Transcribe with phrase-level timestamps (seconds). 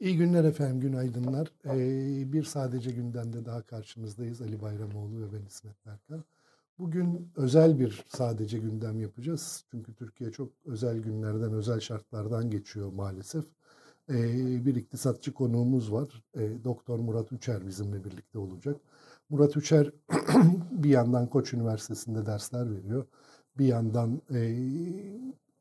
[0.00, 1.48] İyi günler efendim, günaydınlar.
[1.64, 4.42] Ee, bir sadece gündemde daha karşınızdayız.
[4.42, 6.24] Ali Bayramoğlu ve ben İsmet Berkan.
[6.78, 9.64] Bugün özel bir sadece gündem yapacağız.
[9.70, 13.44] Çünkü Türkiye çok özel günlerden, özel şartlardan geçiyor maalesef.
[14.10, 16.22] Ee, bir iktisatçı konuğumuz var.
[16.36, 18.76] Ee, Doktor Murat Üçer bizimle birlikte olacak.
[19.30, 19.92] Murat Üçer
[20.70, 23.06] bir yandan Koç Üniversitesi'nde dersler veriyor.
[23.58, 24.38] Bir yandan e,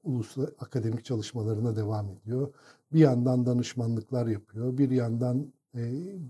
[0.07, 2.53] uluslararası akademik çalışmalarına devam ediyor.
[2.93, 4.77] Bir yandan danışmanlıklar yapıyor.
[4.77, 5.81] Bir yandan e,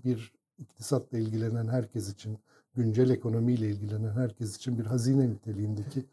[0.04, 2.38] bir iktisatla ilgilenen herkes için,
[2.74, 6.04] güncel ekonomiyle ilgilenen herkes için bir hazine niteliğindeki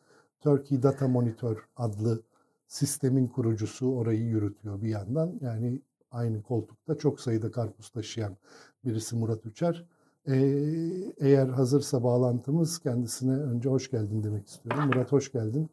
[0.42, 2.22] Turkey Data Monitor adlı
[2.68, 5.40] sistemin kurucusu orayı yürütüyor bir yandan.
[5.42, 8.38] Yani aynı koltukta çok sayıda karpuz taşıyan
[8.86, 9.86] birisi Murat Üçer.
[10.28, 10.36] Ee,
[11.18, 14.86] eğer hazırsa bağlantımız kendisine önce hoş geldin demek istiyorum.
[14.86, 15.70] Murat hoş geldin.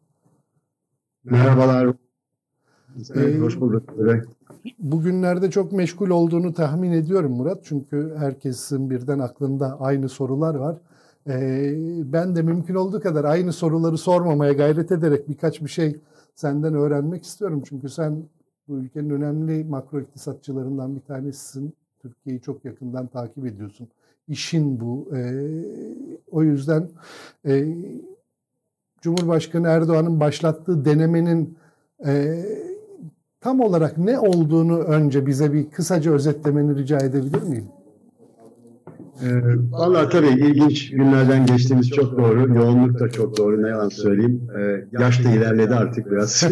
[1.23, 1.93] Merhabalar.
[3.15, 3.89] Evet, ee, hoş bulduk.
[4.79, 7.59] Bugünlerde çok meşgul olduğunu tahmin ediyorum Murat.
[7.63, 10.77] Çünkü herkesin birden aklında aynı sorular var.
[11.27, 11.73] Ee,
[12.13, 15.95] ben de mümkün olduğu kadar aynı soruları sormamaya gayret ederek birkaç bir şey
[16.35, 17.63] senden öğrenmek istiyorum.
[17.65, 18.23] Çünkü sen
[18.67, 21.73] bu ülkenin önemli makro iktisatçılarından bir tanesisin.
[22.01, 23.87] Türkiye'yi çok yakından takip ediyorsun.
[24.27, 25.15] İşin bu.
[25.15, 25.65] Ee,
[26.31, 26.89] o yüzden
[27.45, 27.75] e,
[29.03, 31.57] Cumhurbaşkanı Erdoğan'ın başlattığı denemenin
[32.05, 32.43] e,
[33.41, 37.65] tam olarak ne olduğunu önce bize bir kısaca özetlemeni rica edebilir miyim?
[39.23, 39.27] Ee,
[39.71, 42.55] Valla tabii ilginç günlerden geçtiğimiz çok doğru.
[42.55, 43.63] Yoğunluk da çok doğru.
[43.63, 44.47] Ne yalan söyleyeyim.
[44.59, 46.43] Ee, yaş da ilerledi artık biraz.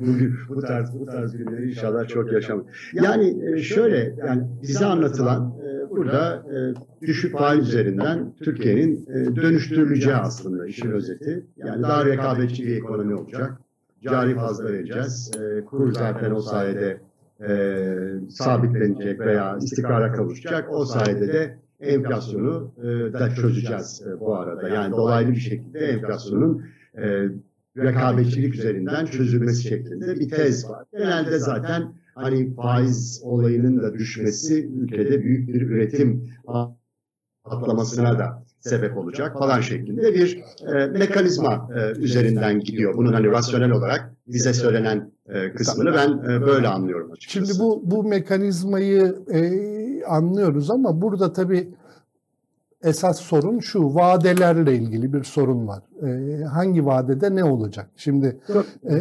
[0.00, 2.64] Bugün bu tarz bu tarz günleri inşallah çok yaşam.
[2.92, 5.59] Yani e, şöyle yani bize anlatılan e,
[6.00, 11.46] burada e, düşük faiz üzerinden Türkiye'nin e, dönüştürüleceği aslında işin özeti.
[11.56, 13.60] Yani daha rekabetçi bir ekonomi olacak.
[14.02, 15.30] Cari fazla vereceğiz.
[15.40, 17.00] E, kur zaten o sayede
[17.48, 17.94] e,
[18.30, 20.72] sabitlenecek veya istikrara kavuşacak.
[20.72, 24.68] O sayede de enflasyonu e, da çözeceğiz e, bu arada.
[24.68, 26.64] Yani dolaylı bir şekilde enflasyonun
[26.96, 27.28] e,
[27.76, 30.84] rekabetçilik üzerinden çözülmesi şeklinde bir tez var.
[30.92, 36.30] Genelde zaten hani faiz olayının da düşmesi ülkede büyük bir üretim
[37.44, 42.96] atlamasına da sebep olacak falan şeklinde bir e, mekanizma e, üzerinden gidiyor.
[42.96, 47.46] Bunun hani rasyonel olarak bize söylenen e, kısmını ben e, böyle anlıyorum açıkçası.
[47.46, 51.68] Şimdi bu bu mekanizmayı e, anlıyoruz ama burada tabii
[52.82, 55.82] esas sorun şu vadelerle ilgili bir sorun var.
[56.02, 57.90] Ee, hangi vadede ne olacak?
[57.96, 58.36] Şimdi
[58.84, 58.96] e,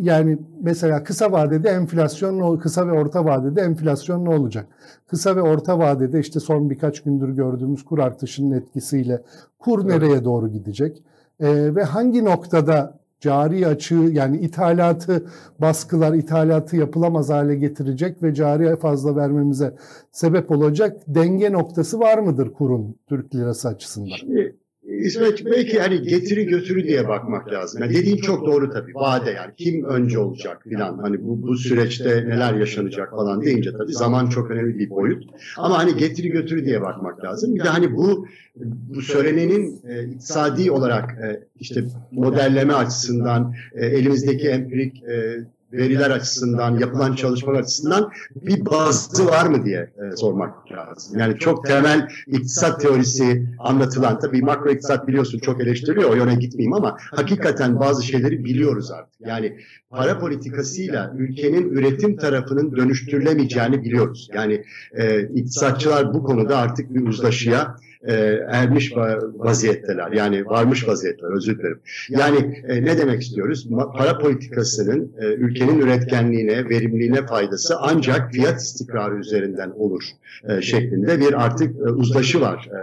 [0.00, 4.66] yani mesela kısa vadede enflasyon kısa ve orta vadede enflasyon ne olacak?
[5.06, 9.22] Kısa ve orta vadede işte son birkaç gündür gördüğümüz kur artışının etkisiyle
[9.58, 11.02] kur nereye doğru gidecek?
[11.40, 15.26] Ee, ve hangi noktada cari açığı yani ithalatı
[15.60, 19.74] baskılar, ithalatı yapılamaz hale getirecek ve cari fazla vermemize
[20.12, 24.16] sebep olacak denge noktası var mıdır kurun Türk lirası açısından?
[24.20, 24.56] Şimdi
[24.98, 27.82] İsmet belki hani getiri götürü diye bakmak lazım.
[27.82, 28.94] Yani dediğin çok doğru tabii.
[28.94, 30.98] Vade yani kim önce olacak filan.
[30.98, 35.24] Hani bu, bu süreçte neler yaşanacak falan deyince tabii zaman çok önemli bir boyut.
[35.56, 37.54] Ama hani getiri götürü diye bakmak lazım.
[37.54, 38.26] Bir de hani bu
[38.94, 46.78] bu söylenenin e, iktisadi olarak e, işte modelleme açısından e, elimizdeki empirik e, veriler açısından,
[46.78, 51.18] yapılan çalışmalar açısından bir bazı var mı diye e, sormak lazım.
[51.18, 56.72] Yani çok temel iktisat teorisi anlatılan, tabii makro iktisat biliyorsun çok eleştiriliyor, o yöne gitmeyeyim
[56.72, 59.26] ama hakikaten bazı şeyleri biliyoruz artık.
[59.26, 59.56] Yani
[59.90, 64.28] para politikasıyla ülkenin üretim tarafının dönüştürülemeyeceğini biliyoruz.
[64.34, 68.14] Yani e, iktisatçılar bu konuda artık bir uzlaşıya e,
[68.48, 68.92] ermiş
[69.36, 70.12] vaziyetteler.
[70.12, 71.80] Yani varmış vaziyetler özür dilerim.
[72.08, 73.68] Yani e, ne demek istiyoruz?
[73.96, 80.02] Para politikasının e, ülkenin üretkenliğine, verimliliğine faydası ancak fiyat istikrarı üzerinden olur
[80.48, 82.80] e, şeklinde bir artık e, uzlaşı var e,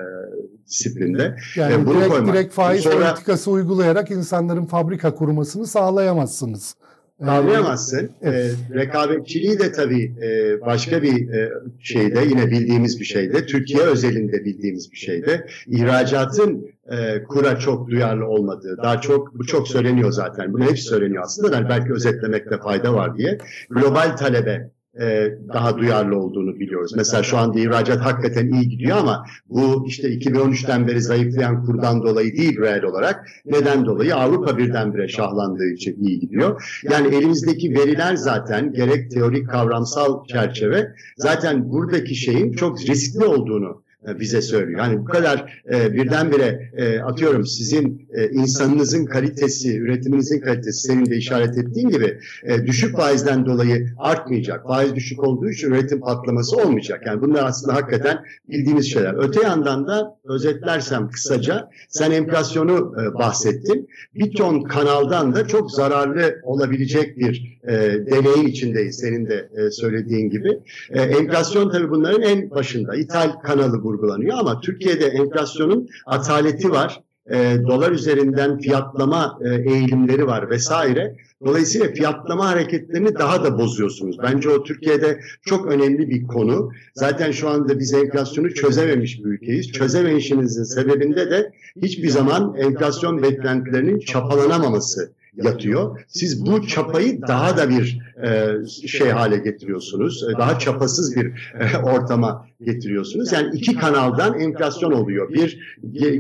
[0.67, 1.35] disiplinde.
[1.55, 2.33] Yani e, bunu direkt, koymak.
[2.33, 6.75] direkt faiz Sonra, politikası uygulayarak insanların fabrika kurmasını sağlayamazsınız.
[7.19, 8.11] Sağlayamazsın.
[8.21, 8.55] Evet.
[8.71, 13.45] E, rekabetçiliği de tabii e, başka bir e, şeyde yine bildiğimiz bir şeyde.
[13.45, 15.47] Türkiye özelinde bildiğimiz bir şeyde.
[15.67, 20.53] İhracatın e, kura çok duyarlı olmadığı, daha çok bu çok söyleniyor zaten.
[20.53, 21.55] Bunu hepsi söyleniyor aslında.
[21.55, 23.37] Yani belki özetlemekte fayda var diye.
[23.69, 24.69] Global talebe
[25.01, 26.91] e, daha duyarlı olduğunu biliyoruz.
[26.95, 32.37] Mesela şu anda ihracat hakikaten iyi gidiyor ama bu işte 2013'ten beri zayıflayan kurdan dolayı
[32.37, 33.27] değil reel olarak.
[33.45, 34.15] Neden dolayı?
[34.15, 36.79] Avrupa birdenbire şahlandığı için iyi gidiyor.
[36.83, 43.84] Yani elimizdeki veriler zaten gerek teorik kavramsal çerçeve zaten buradaki şeyin çok riskli olduğunu
[44.19, 44.79] bize söylüyor.
[44.79, 51.15] Yani bu kadar e, birdenbire e, atıyorum sizin e, insanınızın kalitesi, üretiminizin kalitesi senin de
[51.17, 54.67] işaret ettiğin gibi e, düşük faizden dolayı artmayacak.
[54.67, 57.01] Faiz düşük olduğu için üretim patlaması olmayacak.
[57.05, 58.19] Yani bunlar aslında hakikaten
[58.49, 59.15] bildiğimiz şeyler.
[59.17, 63.89] Öte yandan da özetlersem kısaca sen enflasyonu e, bahsettin.
[64.15, 67.73] Bir ton kanaldan da çok zararlı olabilecek bir e,
[68.11, 70.59] deneyin içindeyiz senin de e, söylediğin gibi.
[70.89, 72.95] E, enflasyon tabii bunların en başında.
[72.95, 77.01] İthal kanalı vurgulanıyor ama Türkiye'de enflasyonun ataleti var.
[77.31, 81.15] E, dolar üzerinden fiyatlama e, eğilimleri var vesaire.
[81.45, 84.17] Dolayısıyla fiyatlama hareketlerini daha da bozuyorsunuz.
[84.23, 86.71] Bence o Türkiye'de çok önemli bir konu.
[86.93, 89.71] Zaten şu anda biz enflasyonu çözememiş bir ülkeyiz.
[89.71, 91.51] Çözemeyişimizin sebebinde de
[91.81, 96.05] hiçbir zaman enflasyon beklentilerinin çapalanamaması yatıyor.
[96.07, 100.23] Siz bu çapayı daha da bir e, şey hale getiriyorsunuz.
[100.23, 101.25] E, daha çapasız bir
[101.59, 103.31] e, ortama getiriyorsunuz.
[103.31, 105.29] Yani iki kanaldan enflasyon oluyor.
[105.33, 105.77] Bir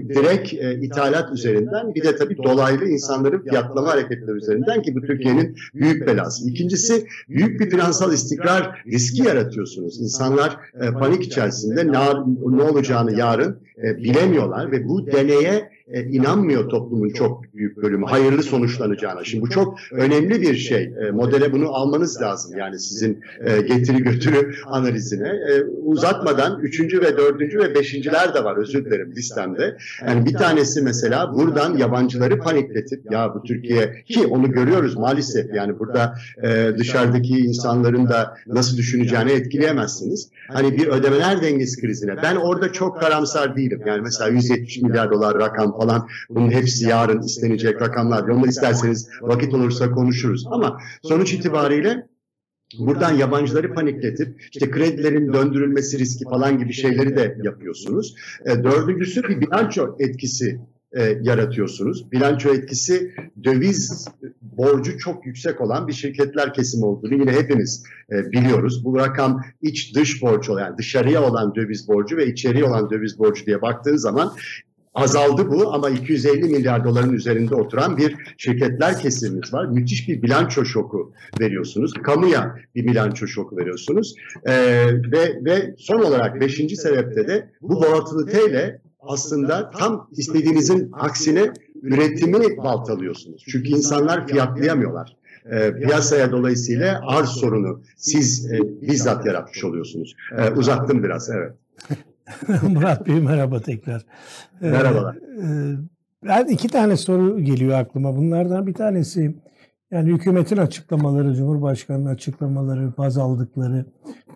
[0.09, 6.07] direkt ithalat üzerinden bir de tabii dolaylı insanların fiyatlama hareketleri üzerinden ki bu Türkiye'nin büyük
[6.07, 6.49] belası.
[6.49, 10.01] İkincisi büyük bir finansal istikrar riski yaratıyorsunuz.
[10.01, 10.57] İnsanlar
[10.99, 18.05] panik içerisinde ne, olacağını yarın bilemiyorlar ve bu deneye e, inanmıyor toplumun çok büyük bölümü
[18.05, 19.23] hayırlı sonuçlanacağına.
[19.23, 20.83] Şimdi bu çok önemli bir şey.
[20.83, 22.57] E, modele bunu almanız lazım.
[22.57, 25.27] Yani sizin e, getiri götürü analizine.
[25.27, 29.77] E, uzatmadan üçüncü ve dördüncü ve beşinciler de var özür dilerim listemde.
[30.07, 35.79] Yani bir tanesi mesela buradan yabancıları panikletip ya bu Türkiye ki onu görüyoruz maalesef yani
[35.79, 40.29] burada e, dışarıdaki insanların da nasıl düşüneceğini etkileyemezsiniz.
[40.47, 42.15] Hani bir ödemeler dengesi krizine.
[42.23, 43.81] Ben orada çok karamsar değilim.
[43.85, 48.27] Yani mesela 170 milyar dolar rakam falan bunun hepsi yarın istenecek rakamlar.
[48.27, 50.47] Onları isterseniz vakit olursa konuşuruz.
[50.51, 52.07] Ama sonuç itibariyle
[52.79, 58.15] Buradan yabancıları panikletip işte kredilerin döndürülmesi riski falan gibi şeyleri de yapıyorsunuz.
[58.45, 60.59] E, dördüncüsü bir bilanço etkisi
[60.95, 62.11] e, yaratıyorsunuz.
[62.11, 63.11] Bilanço etkisi
[63.43, 64.07] döviz
[64.41, 68.85] borcu çok yüksek olan bir şirketler kesimi olduğunu yine hepimiz e, biliyoruz.
[68.85, 73.19] Bu rakam iç dış borç olan yani dışarıya olan döviz borcu ve içeriye olan döviz
[73.19, 74.31] borcu diye baktığın zaman
[74.95, 79.65] azaldı bu ama 250 milyar doların üzerinde oturan bir şirketler kesimimiz var.
[79.65, 81.93] Müthiş bir bilanço şoku veriyorsunuz.
[81.93, 84.15] Kamuya bir bilanço şoku veriyorsunuz.
[84.45, 84.53] Ee,
[85.11, 93.43] ve, ve son olarak beşinci sebepte de bu volatiliteyle aslında tam istediğinizin aksine üretimi baltalıyorsunuz.
[93.47, 95.15] Çünkü insanlar fiyatlayamıyorlar.
[95.51, 100.15] E, piyasaya dolayısıyla arz sorunu siz e, bizzat yaratmış oluyorsunuz.
[100.37, 101.53] E, uzattım biraz evet.
[102.69, 104.05] Murat Bey merhaba tekrar.
[104.61, 105.15] Ee, Merhabalar.
[105.15, 105.77] Ee,
[106.23, 108.17] ben iki tane soru geliyor aklıma.
[108.17, 109.35] Bunlardan bir tanesi
[109.91, 113.85] yani hükümetin açıklamaları, Cumhurbaşkanı'nın açıklamaları, baz aldıkları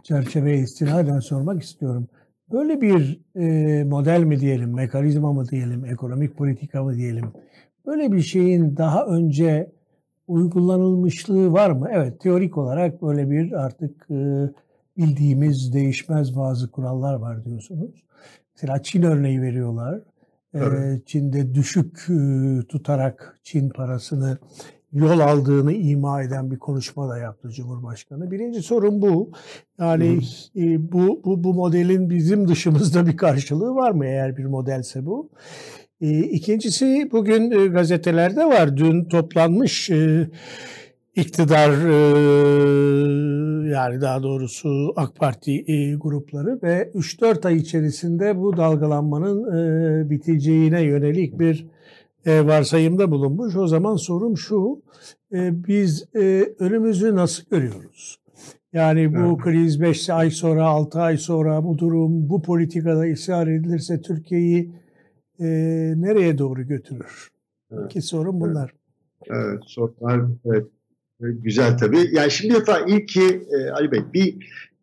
[0.04, 2.08] çerçeveye istinaden sormak istiyorum.
[2.52, 7.26] Böyle bir e, model mi diyelim, mekanizma mı diyelim, ekonomik politika mı diyelim?
[7.86, 9.72] Böyle bir şeyin daha önce
[10.28, 11.88] uygulanılmışlığı var mı?
[11.92, 14.50] Evet, teorik olarak böyle bir artık e,
[15.00, 18.04] bildiğimiz değişmez bazı kurallar var diyorsunuz.
[18.56, 20.02] Mesela Çin örneği veriyorlar.
[20.54, 21.08] Evet.
[21.08, 22.08] Çin'de düşük
[22.70, 24.38] tutarak Çin parasını
[24.94, 28.32] yol aldığını ima eden bir konuşma da yaptı Cumhurbaşkanı.
[28.32, 29.32] Birinci sorun bu.
[29.80, 30.20] Yani
[30.56, 35.30] e, bu, bu, bu modelin bizim dışımızda bir karşılığı var mı eğer bir modelse bu?
[36.02, 38.78] E, ikincisi bugün e, gazetelerde var.
[38.78, 39.90] Dün toplanmış
[41.16, 41.72] iktidar
[43.70, 45.66] yani daha doğrusu AK Parti
[45.98, 51.68] grupları ve 3-4 ay içerisinde bu dalgalanmanın biteceğine yönelik bir
[52.28, 53.56] varsayımda bulunmuş.
[53.56, 54.82] O zaman sorum şu,
[55.32, 56.06] biz
[56.60, 58.20] önümüzü nasıl görüyoruz?
[58.74, 59.38] Yani bu evet.
[59.38, 64.72] kriz 5 ay sonra, 6 ay sonra bu durum, bu politikada ısrar edilirse Türkiye'yi
[65.40, 65.46] e,
[65.98, 67.30] nereye doğru götürür?
[67.72, 67.86] Evet.
[67.86, 68.74] İki sorun bunlar.
[69.30, 70.68] Evet, sorular evet,
[71.20, 72.10] Güzel tabii.
[72.12, 74.36] Yani şimdi defa ilk ki e, Ali Bey bir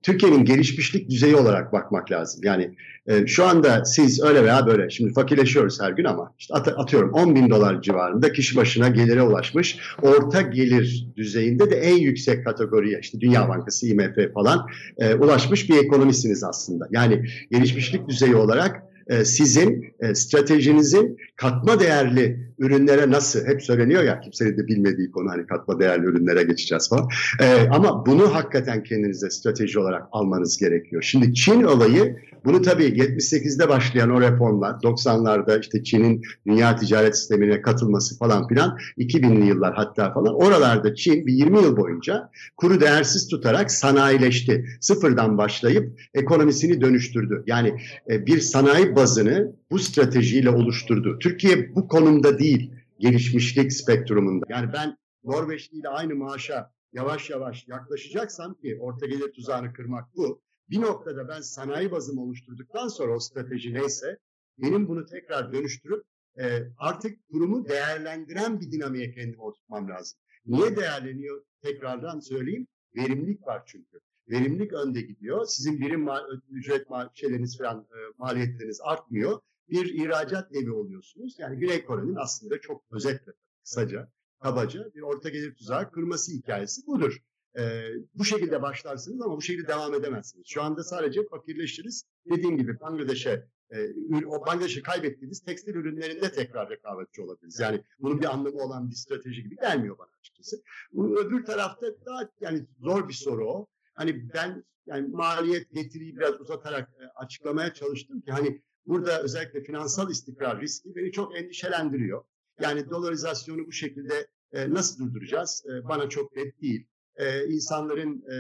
[0.03, 2.41] Türkiye'nin gelişmişlik düzeyi olarak bakmak lazım.
[2.45, 2.75] Yani
[3.07, 7.13] e, şu anda siz öyle veya böyle şimdi fakirleşiyoruz her gün ama işte at, atıyorum
[7.13, 9.79] 10 bin dolar civarında kişi başına gelire ulaşmış.
[10.03, 14.67] Orta gelir düzeyinde de en yüksek kategoriye işte Dünya Bankası, IMF falan
[14.99, 16.89] e, ulaşmış bir ekonomisiniz aslında.
[16.91, 18.83] Yani gelişmişlik düzeyi olarak
[19.25, 25.47] sizin e, stratejinizin katma değerli ürünlere nasıl hep söyleniyor ya kimsenin de bilmediği konu hani
[25.47, 27.09] katma değerli ürünlere geçeceğiz falan.
[27.41, 31.03] E, ama bunu hakikaten kendinize strateji olarak almanız gerekiyor.
[31.03, 37.63] Şimdi Çin olayı bunu tabii 78'de başlayan o reformlar 90'larda işte Çin'in dünya ticaret sistemine
[37.63, 43.29] katılması falan filan 2000'li yıllar hatta falan oralarda Çin bir 20 yıl boyunca kuru değersiz
[43.29, 44.67] tutarak sanayileşti.
[44.81, 47.43] Sıfırdan başlayıp ekonomisini dönüştürdü.
[47.47, 51.19] Yani e, bir sanayi bazını bu stratejiyle oluşturdu.
[51.19, 54.47] Türkiye bu konumda değil gelişmişlik spektrumunda.
[54.49, 60.46] Yani ben Norveçli ile aynı maaşa yavaş yavaş yaklaşacaksam ki orta gelir tuzağını kırmak bu.
[60.71, 64.19] Bir noktada ben sanayi bazımı oluşturduktan sonra o strateji neyse
[64.59, 66.05] benim bunu tekrar dönüştürüp
[66.39, 70.19] e, artık kurumu değerlendiren bir dinamiğe kendimi oturtmam lazım.
[70.47, 71.45] Niye değerleniyor?
[71.63, 72.67] Tekrardan söyleyeyim.
[72.97, 74.01] Verimlilik var çünkü.
[74.29, 75.47] Verimlilik önde gidiyor.
[75.47, 79.41] Sizin birim ma- ücret ma- şeyleriniz falan e, maliyetleriniz artmıyor.
[79.71, 81.35] Bir ihracat devi oluyorsunuz.
[81.39, 83.33] Yani Güney Kore'nin aslında çok özetle
[83.63, 87.19] kısaca, kabaca bir orta gelir tuzağı kırması hikayesi budur.
[87.59, 90.47] Ee, bu şekilde başlarsınız ama bu şekilde devam edemezsiniz.
[90.49, 92.05] Şu anda sadece fakirleşiriz.
[92.31, 93.95] Dediğim gibi Bangladeş'e e,
[94.27, 97.61] o Bangladeş'i kaybettiğimiz tekstil ürünlerinde tekrar rekabetçi olabiliriz.
[97.61, 100.63] Yani bunun bir anlamı olan bir strateji gibi gelmiyor bana açıkçası.
[100.95, 103.67] Öbür tarafta daha yani zor bir soru o.
[103.95, 110.11] Hani ben yani maliyet getiriyi biraz uzatarak e, açıklamaya çalıştım ki hani burada özellikle finansal
[110.11, 112.25] istikrar riski beni çok endişelendiriyor.
[112.61, 115.65] Yani dolarizasyonu bu şekilde e, nasıl durduracağız?
[115.67, 116.87] E, bana çok net değil.
[117.17, 118.37] E, insanların e,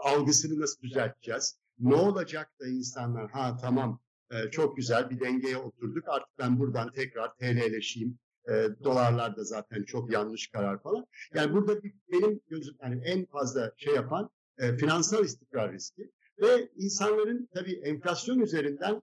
[0.00, 1.58] algısını nasıl düzelteceğiz?
[1.78, 6.92] Ne olacak da insanlar ha tamam e, çok güzel bir dengeye oturduk artık ben buradan
[6.92, 8.18] tekrar TL'leşeyim.
[8.48, 11.06] E, dolarlar da zaten çok yanlış karar falan.
[11.34, 16.10] Yani burada bir, benim gözüm yani en fazla şey yapan e, finansal istikrar riski
[16.42, 19.02] ve insanların tabii enflasyon üzerinden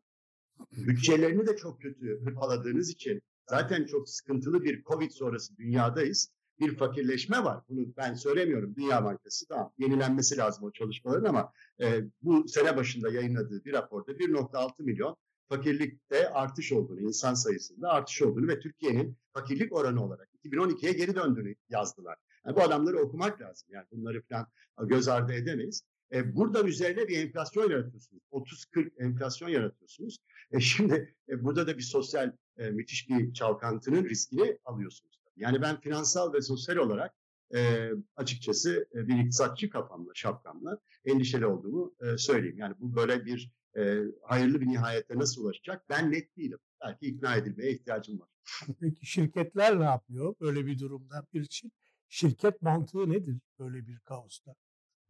[0.71, 6.29] bütçelerini de çok kötü hırpaladığınız için zaten çok sıkıntılı bir Covid sonrası dünyadayız.
[6.63, 7.63] Bir fakirleşme var.
[7.69, 8.75] Bunu ben söylemiyorum.
[8.75, 11.51] Dünya Bankası tamam yenilenmesi lazım o çalışmaların ama
[11.81, 15.17] e, bu sene başında yayınladığı bir raporda 1.6 milyon
[15.49, 21.55] fakirlikte artış olduğunu, insan sayısında artış olduğunu ve Türkiye'nin fakirlik oranı olarak 2012'ye geri döndüğünü
[21.69, 22.17] yazdılar.
[22.45, 23.67] Yani bu adamları okumak lazım.
[23.71, 24.47] Yani bunları falan
[24.87, 25.83] göz ardı edemeyiz.
[26.13, 28.23] E, buradan üzerine bir enflasyon yaratıyorsunuz.
[28.31, 30.17] 30-40 enflasyon yaratıyorsunuz.
[30.51, 35.12] E, şimdi e, burada da bir sosyal e, müthiş bir çalkantının riskini alıyorsunuz.
[35.35, 37.15] Yani ben finansal ve sosyal olarak
[37.55, 42.57] e, açıkçası bir iktisatçı kafamla, şapkamla endişeli olduğumu e, söyleyeyim.
[42.57, 46.59] Yani bu böyle bir e, hayırlı bir nihayete nasıl ulaşacak ben net değilim.
[46.81, 48.29] Belki ikna edilmeye ihtiyacım var.
[48.79, 51.25] Peki şirketler ne yapıyor böyle bir durumda?
[51.33, 51.71] Bir için
[52.09, 54.55] şirket mantığı nedir böyle bir kaosta?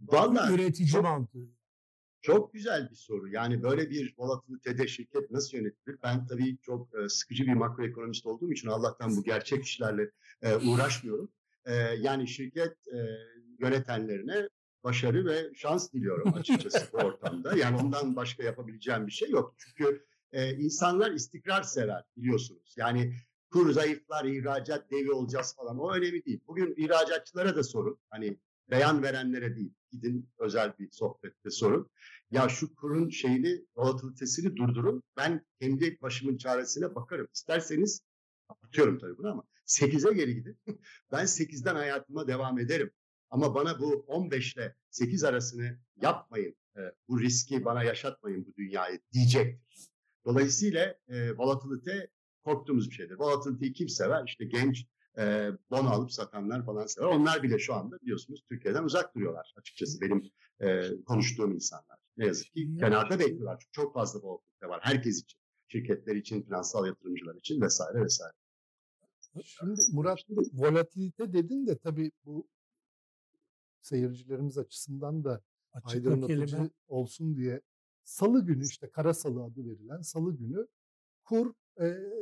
[0.01, 1.50] Vallahi üretici çok, mantığı.
[2.24, 3.30] Çok güzel bir soru.
[3.30, 5.98] Yani böyle bir volatilitede şirket nasıl yönetilir?
[6.03, 10.12] Ben tabii çok e, sıkıcı bir makroekonomist olduğum için Allah'tan bu gerçek işlerle
[10.42, 11.30] e, uğraşmıyorum.
[11.65, 12.77] E, yani şirket
[13.60, 14.50] yönetenlerine
[14.84, 17.58] başarı ve şans diliyorum açıkçası bu ortamda.
[17.58, 19.56] Yani ondan başka yapabileceğim bir şey yok.
[19.58, 20.06] Çünkü
[20.58, 22.75] insanlar istikrar sever biliyorsunuz.
[22.77, 23.13] Yani
[23.51, 26.39] kur zayıflar, ihracat devi olacağız falan o önemli değil.
[26.48, 28.00] Bugün ihracatçılara da sorun.
[28.10, 28.38] Hani
[28.70, 29.74] beyan verenlere değil.
[29.94, 31.90] Gidin özel bir sohbette sorun.
[32.32, 35.04] Ya şu kurun şeyini, volatilitesini durdurun.
[35.18, 37.28] Ben kendi başımın çaresine bakarım.
[37.34, 38.02] İsterseniz
[38.64, 40.60] atıyorum tabii bunu ama 8'e geri gidin.
[41.12, 42.92] ben 8'den hayatıma devam ederim.
[43.30, 46.56] Ama bana bu 15 ile 8 arasını yapmayın.
[46.78, 49.90] E, bu riski bana yaşatmayın bu dünyayı diyecektir.
[50.26, 52.10] Dolayısıyla e, volatilite
[52.44, 53.16] korktuğumuz bir şeydir.
[53.16, 54.24] Volatiliteyi kim sever?
[54.28, 54.86] İşte genç
[55.17, 57.08] e, bono alıp satanlar falan sever.
[57.08, 61.98] Onlar bile şu anda biliyorsunuz Türkiye'den uzak duruyorlar açıkçası benim e, konuştuğum insanlar.
[62.17, 63.58] Ne yazık ki kenarda bekliyorlar.
[63.60, 65.39] Çünkü çok fazla volatilite var herkes için.
[65.67, 68.34] Şirketler için, finansal yatırımcılar için vesaire vesaire.
[69.43, 70.20] Şimdi Murat
[70.53, 72.48] volatilite dedin de tabii bu
[73.82, 75.41] seyircilerimiz açısından da
[75.84, 76.70] aydınlatıcı kelime.
[76.88, 77.62] olsun diye
[78.03, 80.67] salı günü işte kara salı adı verilen salı günü
[81.24, 81.53] kur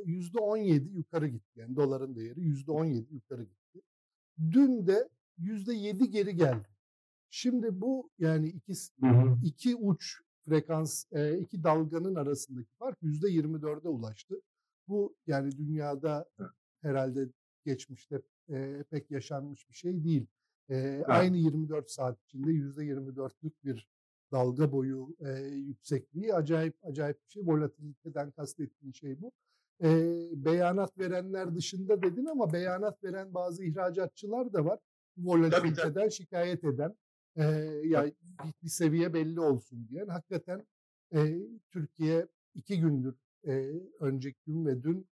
[0.06, 1.60] yüzde on yedi yukarı gitti.
[1.60, 3.82] Yani doların değeri yüzde on yedi yukarı gitti.
[4.52, 6.68] Dün de yüzde yedi geri geldi.
[7.30, 8.74] Şimdi bu yani iki,
[9.44, 11.06] iki uç frekans,
[11.40, 14.42] iki dalganın arasındaki fark yüzde yirmi dörde ulaştı.
[14.88, 16.30] Bu yani dünyada
[16.82, 17.30] herhalde
[17.66, 18.22] geçmişte
[18.90, 20.28] pek yaşanmış bir şey değil.
[20.70, 23.88] E, Aynı 24 saat içinde yüzde yirmi dörtlük bir
[24.32, 27.44] dalga boyu e, yüksekliği acayip acayip bir şey.
[27.46, 29.32] Volatiliteden kastettiğim şey bu.
[29.84, 29.90] E,
[30.46, 34.80] beyanat verenler dışında dedin ama beyanat veren bazı ihracatçılar da var.
[35.18, 36.96] Volatiliteden tabii, şikayet eden
[37.36, 37.44] e,
[37.86, 40.08] ya bir, bir seviye belli olsun diyen.
[40.08, 40.66] Hakikaten
[41.16, 41.38] e,
[41.72, 43.16] Türkiye iki gündür
[43.48, 45.08] e, önceki gün ve dün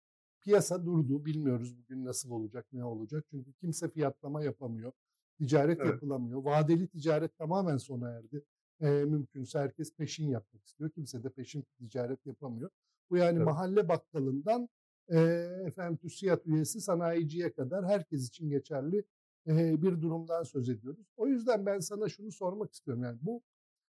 [0.42, 1.26] piyasa durdu.
[1.26, 3.26] Bilmiyoruz bugün nasıl olacak, ne olacak.
[3.30, 4.92] Çünkü kimse fiyatlama yapamıyor.
[5.38, 5.92] Ticaret Evet.
[5.92, 6.44] yapılamıyor.
[6.44, 8.44] Vadeli ticaret tamamen sona erdi.
[8.82, 10.89] E, mümkünse herkes peşin yapmak istiyor.
[10.89, 12.70] Kimse de peşin ticaret yapamıyor.
[13.10, 13.46] Bu yani Evet.
[13.46, 14.70] mahalle bakkalından
[15.10, 15.20] e,
[15.65, 19.03] efendim TÜSİAD üyesi sanayiciye kadar herkes için geçerli
[19.48, 21.08] e, bir durumdan söz ediyoruz.
[21.17, 23.03] O yüzden ben sana şunu sormak istiyorum.
[23.03, 23.41] Yani bu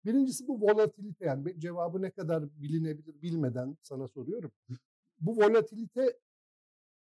[0.05, 4.51] birincisi bu volatilite yani cevabı ne kadar bilinebilir bilmeden sana soruyorum.
[5.19, 6.19] Bu volatilite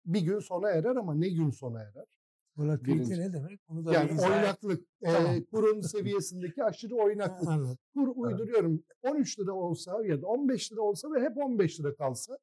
[0.07, 2.18] bir gün sona erer ama ne gün sona erer?
[2.59, 3.21] Volatilite Birinci.
[3.21, 3.61] ne demek?
[3.69, 7.79] Onu da Yani oynaklık, e, kurun seviyesindeki aşırı oynaklık.
[7.95, 12.39] Kur uyduruyorum 13 lira olsa ya da 15 lira olsa ve hep 15 lira kalsa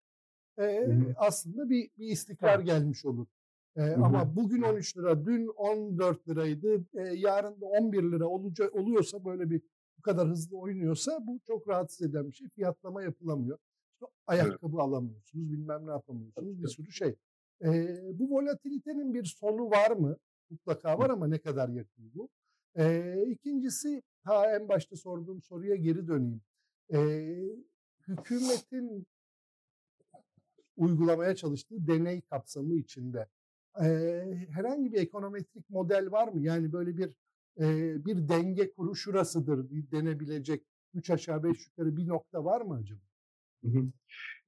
[0.58, 1.14] e, hı.
[1.18, 3.28] aslında bir, bir istikrar gelmiş olur.
[3.76, 4.06] E, hı.
[4.06, 9.50] ama bugün 13 lira, dün 14 liraydı, e, yarın da 11 lira olacak, oluyorsa böyle
[9.50, 9.62] bir
[9.98, 12.50] bu kadar hızlı oynuyorsa bu çok rahatsız eden bir şey.
[12.50, 13.58] Fiyatlama yapılamıyor.
[13.94, 17.16] İşte ayakkabı alamıyorsunuz, bilmem ne yapamıyorsunuz, bir sürü şey.
[17.64, 20.18] E, bu volatilitenin bir sonu var mı?
[20.50, 22.30] Mutlaka var ama ne kadar yakın bu?
[22.78, 26.42] E, ikincisi, ta en başta sorduğum soruya geri döneyim.
[26.94, 27.00] E,
[28.08, 29.08] hükümetin
[30.78, 33.28] uygulamaya çalıştığı deney kapsamı içinde
[33.82, 33.86] e,
[34.50, 36.42] herhangi bir ekonometrik model var mı?
[36.42, 37.18] Yani böyle bir
[37.60, 37.66] e,
[38.06, 43.05] bir denge kuru şurasıdır denebilecek üç aşağı beş yukarı bir nokta var mı acaba?
[43.66, 43.86] Hı hı.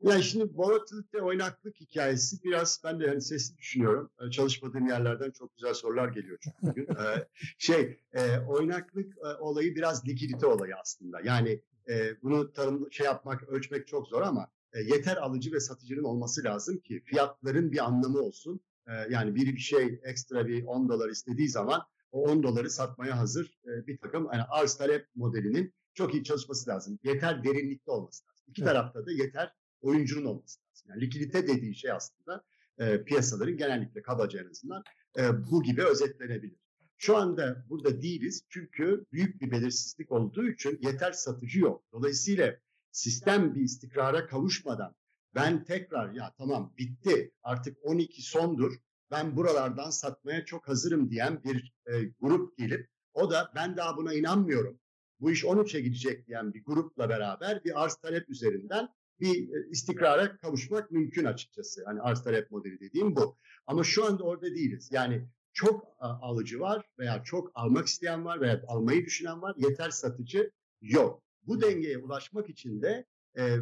[0.01, 4.09] Yani şimdi volatilite oynaklık hikayesi biraz ben de yani sesli düşünüyorum.
[4.21, 6.87] Ee, Çalışmadığım yerlerden çok güzel sorular geliyor çünkü bugün.
[6.97, 11.19] Ee, şey e, oynaklık e, olayı biraz likidite olayı aslında.
[11.23, 16.03] Yani e, bunu tanım şey yapmak, ölçmek çok zor ama e, yeter alıcı ve satıcının
[16.03, 18.59] olması lazım ki fiyatların bir anlamı olsun.
[18.87, 21.81] E, yani biri bir şey ekstra bir 10 dolar istediği zaman
[22.11, 26.69] o 10 doları satmaya hazır e, bir takım yani arz talep modelinin çok iyi çalışması
[26.69, 26.99] lazım.
[27.03, 28.36] Yeter derinlikte olması lazım.
[28.47, 28.73] İki Evet.
[28.73, 30.89] tarafta da yeter oyuncunun olması lazım.
[30.89, 32.43] Yani likidite dediği şey aslında
[32.77, 34.83] e, piyasaların genellikle kabaca en azından
[35.17, 36.57] e, bu gibi özetlenebilir.
[36.97, 41.83] Şu anda burada değiliz çünkü büyük bir belirsizlik olduğu için yeter satıcı yok.
[41.91, 42.57] Dolayısıyla
[42.91, 44.95] sistem bir istikrara kavuşmadan
[45.35, 48.73] ben tekrar ya tamam bitti artık 12 sondur
[49.11, 54.13] ben buralardan satmaya çok hazırım diyen bir e, grup gelip o da ben daha buna
[54.13, 54.79] inanmıyorum
[55.19, 60.37] bu iş 13'e gidecek diyen bir grupla beraber bir arz talep üzerinden bir e, istikrara
[60.37, 61.85] kavuşmak mümkün açıkçası.
[61.85, 63.37] Hani arz talep modeli dediğim bu.
[63.67, 64.89] Ama şu anda orada değiliz.
[64.91, 69.55] Yani çok alıcı var veya çok almak isteyen var veya almayı düşünen var.
[69.57, 71.23] Yeter satıcı yok.
[71.43, 73.05] Bu dengeye ulaşmak için de
[73.37, 73.57] e,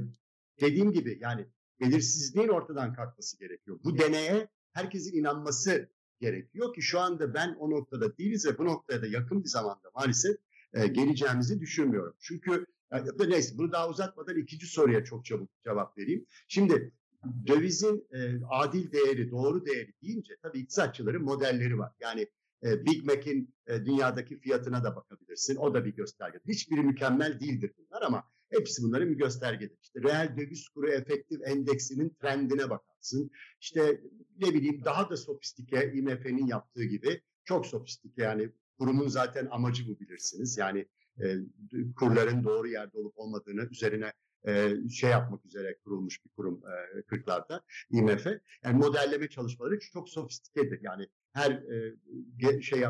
[0.61, 1.47] dediğim gibi yani
[1.79, 3.79] belirsizliğin ortadan kalkması gerekiyor.
[3.83, 5.89] Bu deneye herkesin inanması
[6.19, 9.91] gerekiyor ki şu anda ben o noktada değiliz ve bu noktaya da yakın bir zamanda
[9.95, 10.37] maalesef
[10.75, 12.15] e, geleceğimizi düşünmüyorum.
[12.19, 12.65] Çünkü
[13.27, 16.25] neyse bunu daha uzatmadan ikinci soruya çok çabuk cevap vereyim.
[16.47, 16.91] Şimdi
[17.47, 21.91] dövizin e, adil değeri, doğru değeri deyince tabii iktisatçıların modelleri var.
[21.99, 22.27] Yani
[22.63, 25.55] e, Big Mac'in dünyadaki fiyatına da bakabilirsin.
[25.55, 26.39] O da bir gösterge.
[26.47, 29.77] Hiçbiri mükemmel değildir bunlar ama hepsi bunların bir göstergedir.
[29.81, 33.31] İşte reel döviz kuru efektif endeksinin trendine bakarsın.
[33.61, 34.01] İşte
[34.37, 39.99] ne bileyim daha da sofistike IMF'nin yaptığı gibi çok sofistike yani kurumun zaten amacı bu
[39.99, 40.57] bilirsiniz.
[40.57, 40.85] Yani
[41.23, 41.35] e,
[41.95, 44.13] kurların doğru yerde olup olmadığını üzerine
[44.47, 46.61] e, şey yapmak üzere kurulmuş bir kurum
[46.95, 48.25] e, 40'larda IMF.
[48.63, 50.79] Yani modelleme çalışmaları çok sofistikedir.
[50.81, 51.51] Yani her
[52.51, 52.83] e, şey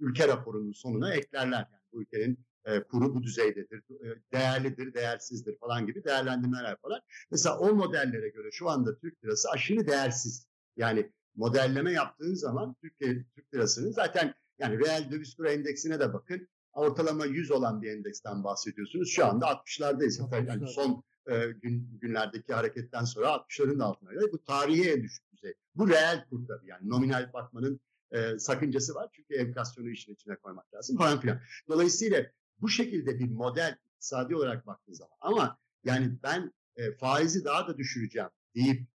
[0.00, 1.56] ülke raporunun sonuna eklerler.
[1.72, 7.02] Yani bu ülkenin e, kuru bu düzeydedir, e, değerlidir, değersizdir falan gibi değerlendirmeler yaparlar.
[7.30, 10.46] Mesela o modellere göre şu anda Türk lirası aşırı değersiz.
[10.76, 16.48] Yani modelleme yaptığın zaman Türkiye Türk lirasının zaten yani reel döviz kuru endeksine de bakın.
[16.72, 19.10] Ortalama 100 olan bir endeksten bahsediyorsunuz.
[19.10, 20.22] Şu anda 60'lardayız.
[20.22, 20.68] Hatta yani 60'lar.
[20.68, 24.32] son e, gün, günlerdeki hareketten sonra 60'ların da altına göre.
[24.32, 25.54] Bu tarihi en düşük düzey.
[25.74, 27.80] Bu reel kur tabii yani nominal bakmanın
[28.12, 29.08] e, sakıncası var.
[29.12, 31.40] Çünkü enflasyonu işin içine koymak lazım falan filan.
[31.68, 32.26] Dolayısıyla
[32.60, 37.78] bu şekilde bir model iktisadi olarak baktığı zaman ama yani ben e, faizi daha da
[37.78, 38.88] düşüreceğim deyip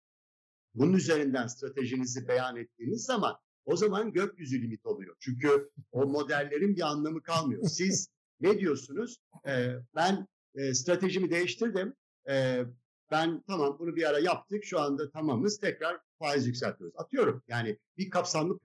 [0.74, 5.16] bunun üzerinden stratejinizi beyan ettiğiniz zaman o zaman gökyüzü limit oluyor.
[5.20, 7.62] Çünkü o modellerin bir anlamı kalmıyor.
[7.68, 8.09] Siz
[8.40, 9.18] ne diyorsunuz?
[9.46, 11.94] Ee, ben e, stratejimi değiştirdim.
[12.29, 12.64] Ee,
[13.11, 14.64] ben tamam bunu bir ara yaptık.
[14.64, 15.61] Şu anda tamamız.
[15.61, 16.94] Tekrar faiz yükseltiyoruz.
[16.96, 17.42] Atıyorum.
[17.48, 18.59] Yani bir kapsamlı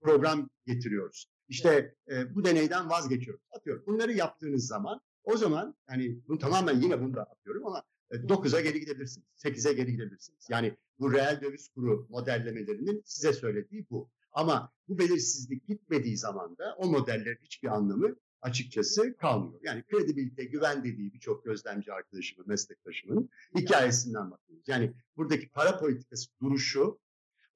[0.00, 1.26] program getiriyoruz.
[1.48, 3.44] İşte e, bu deneyden vazgeçiyoruz.
[3.52, 3.84] Atıyorum.
[3.86, 7.82] Bunları yaptığınız zaman o zaman yani bunu tamamen yine bunu da atıyorum ama
[8.16, 9.26] 9'a geri gidebilirsiniz.
[9.36, 10.46] 8'e geri gidebilirsiniz.
[10.50, 14.10] Yani bu reel döviz kuru modellemelerinin size söylediği bu.
[14.32, 19.60] Ama bu belirsizlik gitmediği zaman da o modellerin hiçbir anlamı açıkçası kalmıyor.
[19.64, 24.68] Yani kredibilite, güven dediği birçok gözlemci arkadaşımın, meslektaşımın hikayesinden bakıyoruz.
[24.68, 27.00] Yani buradaki para politikası duruşu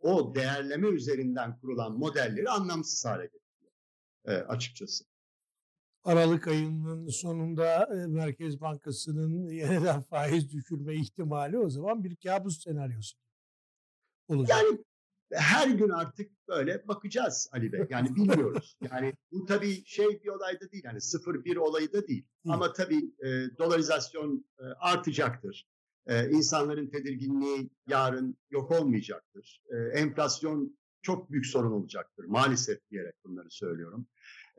[0.01, 3.73] o değerleme üzerinden kurulan modelleri anlamsız hale getiriyor
[4.25, 5.05] e, açıkçası.
[6.09, 13.19] Aralık ayının sonunda e, Merkez Bankası'nın yeniden faiz düşürme ihtimali o zaman bir kabus senaryosu
[14.29, 14.59] olacak.
[14.59, 14.79] Yani
[15.33, 17.87] her gün artık böyle bakacağız Ali Bey.
[17.91, 18.77] Yani bilmiyoruz.
[18.91, 20.85] Yani bu tabii şey bir olayda değil.
[20.85, 22.27] Yani sıfır bir olayı da değil.
[22.47, 22.53] Hı.
[22.53, 25.69] Ama tabii e, dolarizasyon e, artacaktır.
[26.07, 29.63] E, insanların tedirginliği yarın yok olmayacaktır.
[29.71, 32.25] E, enflasyon çok büyük sorun olacaktır.
[32.25, 34.07] Maalesef diyerek bunları söylüyorum.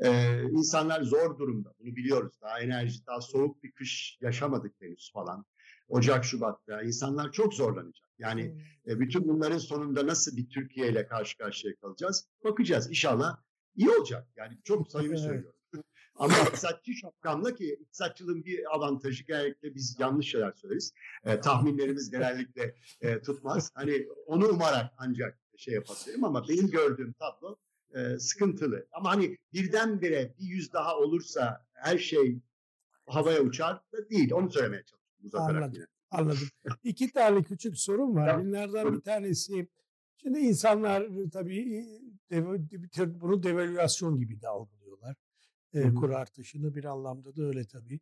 [0.03, 1.73] Ee, insanlar zor durumda.
[1.79, 2.33] Bunu biliyoruz.
[2.41, 5.45] Daha enerji, daha soğuk bir kış yaşamadık henüz falan.
[5.87, 8.09] Ocak, Şubat'ta insanlar çok zorlanacak.
[8.19, 12.27] Yani e, bütün bunların sonunda nasıl bir Türkiye ile karşı karşıya kalacağız?
[12.43, 12.89] Bakacağız.
[12.89, 13.37] İnşallah
[13.75, 14.27] iyi olacak.
[14.35, 15.59] Yani çok samimi söylüyorum.
[16.15, 20.93] Ama iktisatçı şapkamla ki iktisatçılığın bir avantajı genellikle biz yanlış şeyler söyleriz.
[21.23, 23.71] E, tahminlerimiz genellikle e, tutmaz.
[23.73, 27.57] Hani onu umarak ancak şey yapabilirim ama benim gördüğüm tablo
[27.95, 28.87] e, sıkıntılı.
[28.91, 32.39] Ama hani birdenbire bir yüz daha olursa her şey
[33.05, 34.31] havaya uçar da değil.
[34.33, 35.85] Onu söylemeye çalıştım Muzaffer Anladım.
[36.11, 36.47] Anladım.
[36.83, 38.27] İki tane küçük sorun var.
[38.27, 38.45] Tamam.
[38.45, 39.67] Bunlardan bir tanesi
[40.17, 41.85] şimdi insanlar tabii
[43.07, 45.15] bunu devalüasyon gibi de algılıyorlar.
[45.73, 47.99] E, kur artışını bir anlamda da öyle tabii.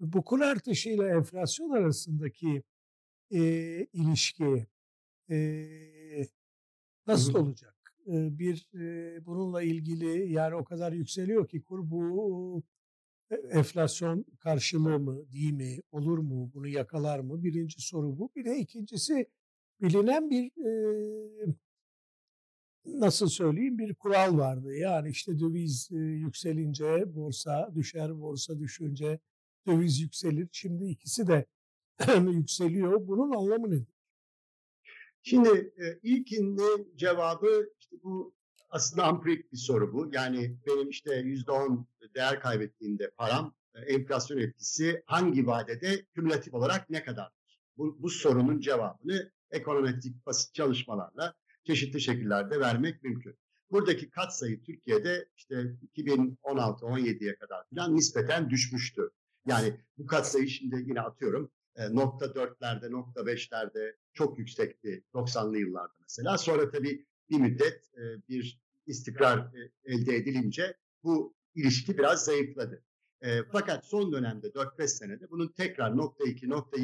[0.00, 2.62] Bu kur artışıyla enflasyon arasındaki
[3.30, 3.40] e,
[3.92, 4.66] ilişki
[5.30, 5.36] e,
[7.06, 7.75] nasıl olacak?
[8.06, 8.68] Bir
[9.26, 12.62] bununla ilgili yani o kadar yükseliyor ki kur bu
[13.50, 17.44] enflasyon karşılığı mı değil mi olur mu bunu yakalar mı?
[17.44, 18.30] Birinci soru bu.
[18.36, 19.26] Bir de ikincisi
[19.80, 20.50] bilinen bir
[22.86, 24.74] nasıl söyleyeyim bir kural vardı.
[24.74, 29.18] Yani işte döviz yükselince borsa düşer borsa düşünce
[29.66, 30.48] döviz yükselir.
[30.52, 31.46] Şimdi ikisi de
[32.32, 33.08] yükseliyor.
[33.08, 33.95] Bunun anlamı nedir?
[35.28, 38.34] Şimdi e, ilkinin cevabı işte bu
[38.70, 40.10] aslında ampirik bir soru bu.
[40.12, 46.90] Yani benim işte yüzde on değer kaybettiğinde param e, enflasyon etkisi hangi vadede kümülatif olarak
[46.90, 47.60] ne kadardır?
[47.76, 51.34] Bu, bu sorunun cevabını ekonometrik basit çalışmalarla
[51.64, 53.38] çeşitli şekillerde vermek mümkün.
[53.70, 59.10] Buradaki katsayı Türkiye'de işte 2016-17'ye kadar falan nispeten düşmüştü.
[59.46, 66.38] Yani bu katsayı şimdi yine atıyorum nokta dörtlerde, nokta beşlerde çok yüksekti 90'lı yıllarda mesela.
[66.38, 72.82] Sonra tabii bir müddet e, bir istikrar e, elde edilince bu ilişki biraz zayıfladı.
[73.52, 76.78] fakat son dönemde 4-5 senede bunun tekrar nokta 2, nokta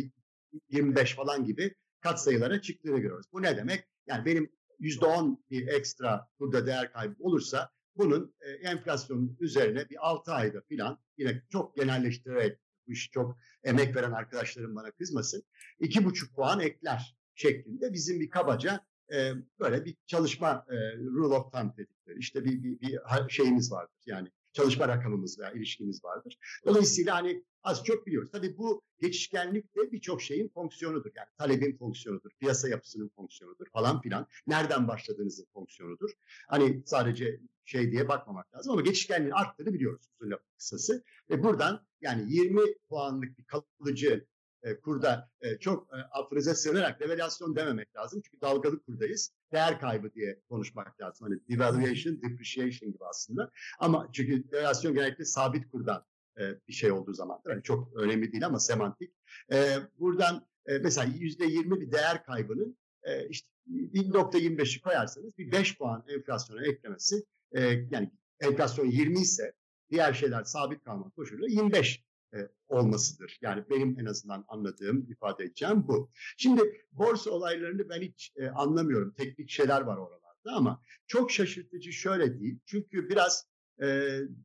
[0.71, 3.27] 25 falan gibi katsayılara çıktığını görüyoruz.
[3.33, 3.85] Bu ne demek?
[4.07, 10.33] Yani benim %10 bir ekstra burada değer kaybı olursa bunun e, enflasyonun üzerine bir 6
[10.33, 15.43] ayda falan yine çok genelleştirerek bu iş çok emek veren arkadaşlarım bana kızmasın.
[15.81, 18.81] iki buçuk puan ekler şeklinde bizim bir kabaca
[19.13, 24.03] e, böyle bir çalışma e, rule of thumb dedikleri işte bir, bir, bir şeyimiz vardır
[24.07, 26.39] yani çalışma rakamımız veya ilişkimiz vardır.
[26.67, 28.31] Dolayısıyla hani az çok biliyoruz.
[28.33, 31.11] Tabii bu geçişkenlik de birçok şeyin fonksiyonudur.
[31.17, 34.27] Yani talebin fonksiyonudur, piyasa yapısının fonksiyonudur falan filan.
[34.47, 36.11] Nereden başladığınızın fonksiyonudur.
[36.49, 41.05] Hani sadece şey diye bakmamak lazım ama geçişkenliğin arttığını biliyoruz uzun lafı kısası.
[41.31, 44.27] Ve buradan yani 20 puanlık bir kalıcı
[44.63, 48.23] e, kurda e, çok e, affınıza sığınarak devalüasyon dememek lazım.
[48.25, 49.33] Çünkü dalgalı kurdayız.
[49.53, 51.29] Değer kaybı diye konuşmak lazım.
[51.29, 53.51] Hani devaluation, depreciation gibi aslında.
[53.79, 56.05] Ama çünkü devalüasyon genellikle sabit kurdan
[56.39, 57.39] e, bir şey olduğu zaman.
[57.49, 59.13] Yani çok önemli değil ama semantik.
[59.53, 65.79] E, buradan e, mesela yüzde yirmi bir değer kaybının e, işte 1.25'i koyarsanız bir 5
[65.79, 69.53] puan enflasyona eklemesi e, yani enflasyon 20 ise
[69.91, 73.39] diğer şeyler sabit kalmak koşuluyla 25 e, olmasıdır.
[73.43, 76.11] Yani benim en azından anladığım, ifade edeceğim bu.
[76.37, 79.15] Şimdi borsa olaylarını ben hiç e, anlamıyorum.
[79.17, 82.59] Teknik şeyler var oralarda ama çok şaşırtıcı şöyle değil.
[82.67, 83.47] Çünkü biraz
[83.83, 83.87] e,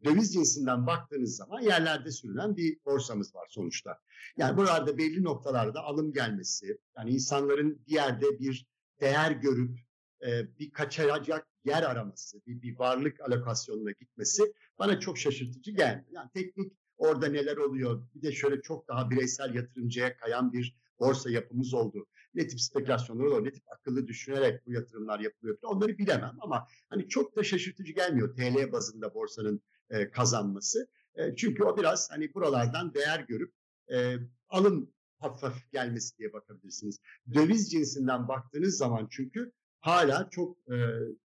[0.04, 4.00] döviz cinsinden baktığınız zaman yerlerde sürülen bir borsamız var sonuçta.
[4.38, 8.68] Yani burada belli noktalarda alım gelmesi, yani insanların bir yerde bir
[9.02, 9.80] değer görüp
[10.28, 16.06] e, bir kaçacak yer araması, bir, bir varlık alokasyonuna gitmesi bana çok şaşırtıcı geldi.
[16.12, 21.30] Yani teknik orada neler oluyor, bir de şöyle çok daha bireysel yatırımcıya kayan bir borsa
[21.30, 22.08] yapımız oldu.
[22.34, 25.58] Ne tip spekülasyonlar oluyor, ne tip akıllı düşünerek bu yatırımlar yapılıyor.
[25.64, 30.88] Onları bilemem ama hani çok da şaşırtıcı gelmiyor TL bazında borsanın e, kazanması.
[31.16, 33.54] E, çünkü o biraz hani buralardan değer görüp
[33.92, 34.16] e,
[34.50, 37.00] alım hafif hafif gelmesi diye bakabilirsiniz.
[37.34, 40.76] Döviz cinsinden baktığınız zaman çünkü hala çok e,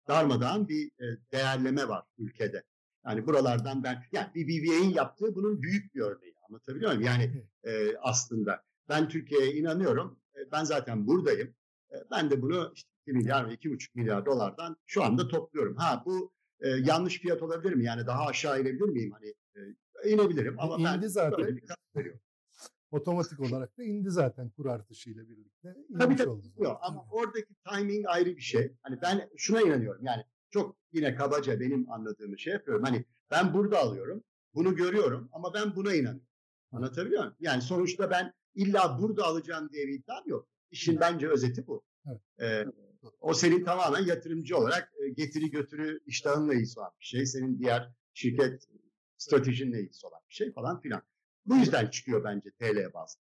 [0.07, 2.63] darmadağın bir e, değerleme var ülkede.
[3.05, 6.35] Yani buralardan ben, yani BBVA'nin yaptığı bunun büyük bir örneği.
[6.49, 7.03] Anlatabiliyor muyum?
[7.03, 10.19] Yani e, aslında ben Türkiye'ye inanıyorum.
[10.35, 11.55] E, ben zaten buradayım.
[11.91, 15.75] E, ben de bunu işte 2 milyar ve 2,5 milyar dolardan şu anda topluyorum.
[15.75, 17.85] Ha bu e, yanlış fiyat olabilir mi?
[17.85, 19.11] Yani daha aşağı inebilir miyim?
[19.11, 19.33] Hani
[20.03, 21.39] e, inebilirim ama indi ben zaten.
[21.39, 22.21] böyle bir karar veriyorum.
[22.91, 25.75] Otomatik olarak da indi zaten kur artışıyla birlikte.
[25.99, 26.55] Tabii tabii oldu yok.
[26.57, 26.77] zaten.
[26.81, 28.73] ama oradaki timing ayrı bir şey.
[28.81, 30.05] Hani ben şuna inanıyorum.
[30.05, 32.83] Yani çok yine kabaca benim anladığım şey yapıyorum.
[32.83, 34.23] Hani ben burada alıyorum.
[34.53, 36.27] Bunu görüyorum ama ben buna inanıyorum.
[36.71, 37.35] Anlatabiliyor muyum?
[37.39, 40.47] Yani sonuçta ben illa burada alacağım diye bir iddiam yok.
[40.71, 41.83] İşin bence özeti bu.
[42.07, 42.21] Evet.
[42.41, 42.65] Ee,
[43.19, 47.25] o senin tamamen yatırımcı olarak getiri götürü iştahınla ilgisi olan bir şey.
[47.25, 48.67] Senin diğer şirket
[49.17, 51.01] stratejinle ilgisi olan bir şey falan filan.
[51.45, 53.21] Bu yüzden çıkıyor bence TL bazlı.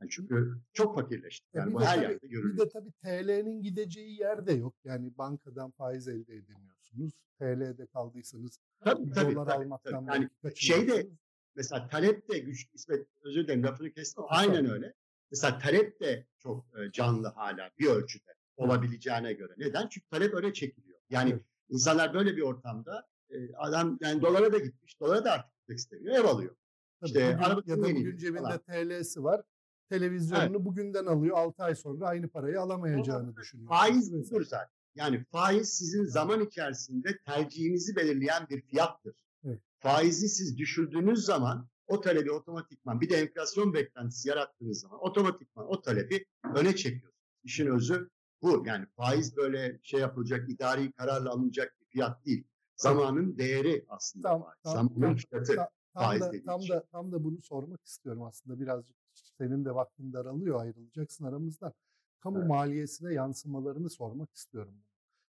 [0.00, 1.54] Yani çünkü çok fakirleştik.
[1.54, 2.66] Ya Yani bir bu her tabii- yerde Bir görülüyor.
[2.66, 4.74] de tabii TL'nin gideceği yer de yok.
[4.84, 7.12] Yani bankadan faiz elde edemiyorsunuz.
[7.38, 9.34] TL'de kaldıysanız Tabii tabii.
[9.34, 10.16] dolar tabii, almaktan tabii.
[10.16, 11.18] Yani belki şey de kaçınıyorsunuz.
[11.56, 12.70] mesela talep de güçlü.
[12.74, 14.24] İsmet özür dilerim lafını kestim.
[14.28, 14.94] Aynen öyle.
[15.30, 19.52] Mesela talep de çok e, canlı hala bir ölçüde olabileceğine göre.
[19.58, 19.88] Neden?
[19.88, 20.98] Çünkü talep öne çekiliyor.
[21.10, 21.42] Yani Evet.
[21.68, 25.00] insanlar böyle bir ortamda e, adam yani dolara da gitmiş.
[25.00, 26.16] Dolara da artık gitmek istemiyor.
[26.16, 26.56] Ev alıyor.
[27.00, 28.58] Tabii İşte bugün, arabasını ya da bugün cebinde falan.
[28.58, 29.42] TL'si var.
[29.90, 31.36] Televizyonunu bugünden alıyor.
[31.36, 33.68] 6 ay sonra aynı parayı alamayacağını düşünüyor.
[33.68, 34.68] Faiz budur zaten.
[34.94, 39.14] Yani faiz sizin zaman içerisinde tercihinizi belirleyen bir fiyattır.
[39.44, 39.60] Evet.
[39.78, 45.80] Faizi siz düşürdüğünüz zaman o talebi otomatikman bir de enflasyon beklentisi yarattığınız zaman otomatikman o
[45.80, 46.26] talebi
[46.56, 47.14] öne çekiyorsunuz.
[47.44, 48.10] İşin özü
[48.42, 48.62] bu.
[48.66, 52.44] Yani faiz böyle şey yapılacak, idari kararla alınacak bir fiyat değil.
[52.76, 54.54] Zamanın değeri aslında Tam- faiz.
[54.62, 55.54] tam- Zamanın tam- fiyatı.
[55.56, 59.74] tam- Tam faiz da, tam da tam da bunu sormak istiyorum aslında birazcık senin de
[59.74, 61.72] vaktin daralıyor ayrılacaksın aramızdan.
[62.20, 62.48] Kamu Evet.
[62.48, 64.74] maliyesine yansımalarını sormak istiyorum.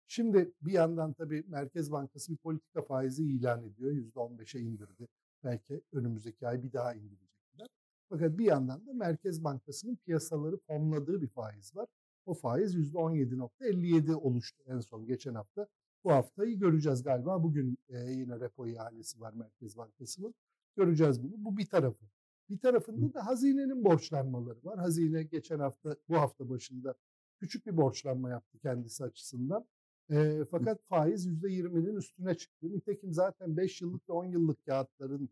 [0.06, 3.92] Şimdi bir yandan tabii Merkez Bankası bir politika faizi ilan ediyor.
[3.92, 5.08] %15'e indirdi.
[5.44, 7.66] Belki önümüzdeki ay bir daha indirecekler.
[8.08, 11.86] Fakat bir yandan da Merkez Bankası'nın piyasaları fonladığı bir faiz var.
[12.26, 15.66] O faiz %17.57 oluştu en son geçen hafta.
[16.04, 17.42] Bu haftayı göreceğiz galiba.
[17.42, 20.34] Bugün yine repo ihalesi var Merkez Bankası'nın.
[20.76, 21.32] Göreceğiz bunu.
[21.36, 22.04] Bu bir tarafı.
[22.50, 24.78] Bir tarafında da hazinenin borçlanmaları var.
[24.78, 26.94] Hazine geçen hafta, bu hafta başında
[27.40, 29.66] küçük bir borçlanma yaptı kendisi açısından.
[30.10, 32.72] E, fakat faiz %20'nin üstüne çıktı.
[32.72, 35.28] Nitekim zaten 5 yıllık ve 10 yıllık kağıtların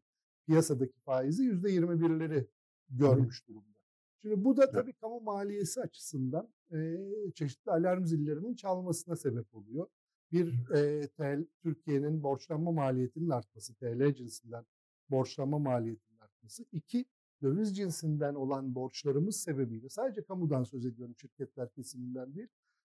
[0.46, 2.46] piyasadaki faizi %21'leri
[2.90, 3.78] görmüş durumda.
[4.22, 6.96] Şimdi bu da tabii kamu maliyesi açısından e,
[7.34, 9.86] çeşitli alarm zillerinin çalmasına sebep oluyor.
[10.32, 14.64] Bir e, Türkiye'nin borçlanma maliyetinin artması, TL cinsinden
[15.10, 16.07] borçlanma maliyetinin
[16.48, 16.64] artması.
[16.72, 17.04] İki,
[17.42, 22.48] döviz cinsinden olan borçlarımız sebebiyle, sadece kamudan söz ediyorum şirketler kesiminden değil,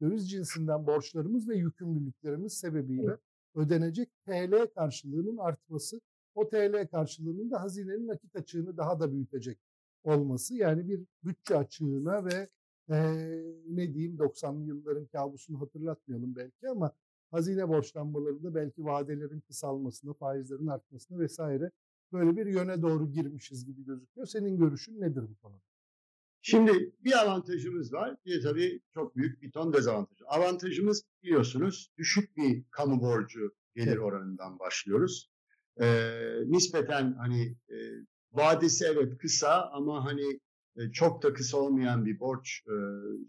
[0.01, 3.17] döviz cinsinden borçlarımız ve yükümlülüklerimiz sebebiyle
[3.55, 6.01] ödenecek TL karşılığının artması,
[6.35, 9.59] o TL karşılığının da hazinenin nakit açığını daha da büyütecek
[10.05, 10.55] olması.
[10.55, 12.49] Yani bir bütçe açığına ve
[12.91, 12.97] e,
[13.67, 16.93] ne diyeyim 90'lı yılların kabusunu hatırlatmayalım belki ama
[17.31, 21.71] hazine borçlanmalarında belki vadelerin kısalmasına, faizlerin artmasına vesaire
[22.13, 24.27] böyle bir yöne doğru girmişiz gibi gözüküyor.
[24.27, 25.63] Senin görüşün nedir bu konuda?
[26.43, 28.17] Şimdi bir avantajımız var.
[28.27, 30.25] Bir de tabii çok büyük bir ton dezavantajı.
[30.27, 33.99] Avantajımız biliyorsunuz düşük bir kamu borcu gelir Evet.
[33.99, 35.31] oranından başlıyoruz.
[35.81, 36.11] Ee,
[36.47, 37.77] nispeten hani e,
[38.33, 40.41] vadesi evet kısa ama hani
[40.77, 42.75] e, çok da kısa olmayan bir borç e,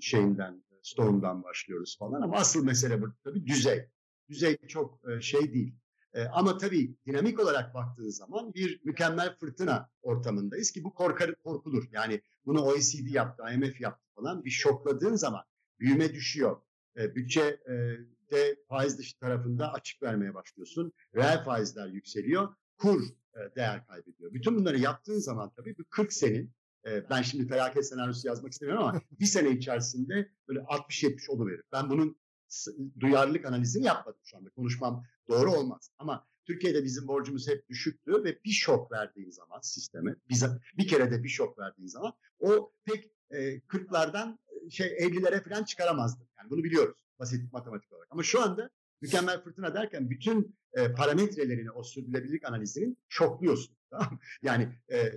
[0.01, 2.21] şeyinden, stoğundan başlıyoruz falan.
[2.21, 3.89] Ama asıl mesele burada tabii düzey.
[4.29, 5.75] Düzey çok e, şey değil.
[6.13, 11.83] E, ama tabii dinamik olarak baktığınız zaman bir mükemmel fırtına ortamındayız ki bu korkar, korkulur.
[11.91, 14.45] Yani bunu OECD yaptı, IMF yaptı falan.
[14.45, 15.43] Bir şokladığın zaman
[15.79, 16.61] büyüme düşüyor.
[16.97, 17.73] E, bütçe e,
[18.31, 20.93] de faiz dışı tarafında açık vermeye başlıyorsun.
[21.15, 22.55] Reel faizler yükseliyor.
[22.77, 23.03] Kur
[23.35, 24.33] e, değer kaybediyor.
[24.33, 26.51] Bütün bunları yaptığın zaman tabii bu 40 senin
[26.85, 31.63] e, ben şimdi felaket senaryosu yazmak istemiyorum ama bir sene içerisinde böyle 60-70 oluverir.
[31.71, 32.19] Ben bunun
[32.99, 34.49] duyarlılık analizini yapmadım şu anda.
[34.49, 35.91] Konuşmam doğru olmaz.
[35.97, 41.11] Ama Türkiye'de bizim borcumuz hep düşüktü ve bir şok verdiğin zaman sisteme, bize bir kere
[41.11, 46.27] de bir şok verdiğin zaman o pek e, 40'lardan e, şey 50'lere falan çıkaramazdı.
[46.39, 48.07] Yani bunu biliyoruz basit matematik olarak.
[48.11, 48.69] Ama şu anda
[49.01, 53.75] mükemmel fırtına derken bütün e, parametrelerini o sürdürülebilirlik analizinin şokluyorsun.
[53.89, 54.19] Tamam?
[54.41, 55.13] Yani e,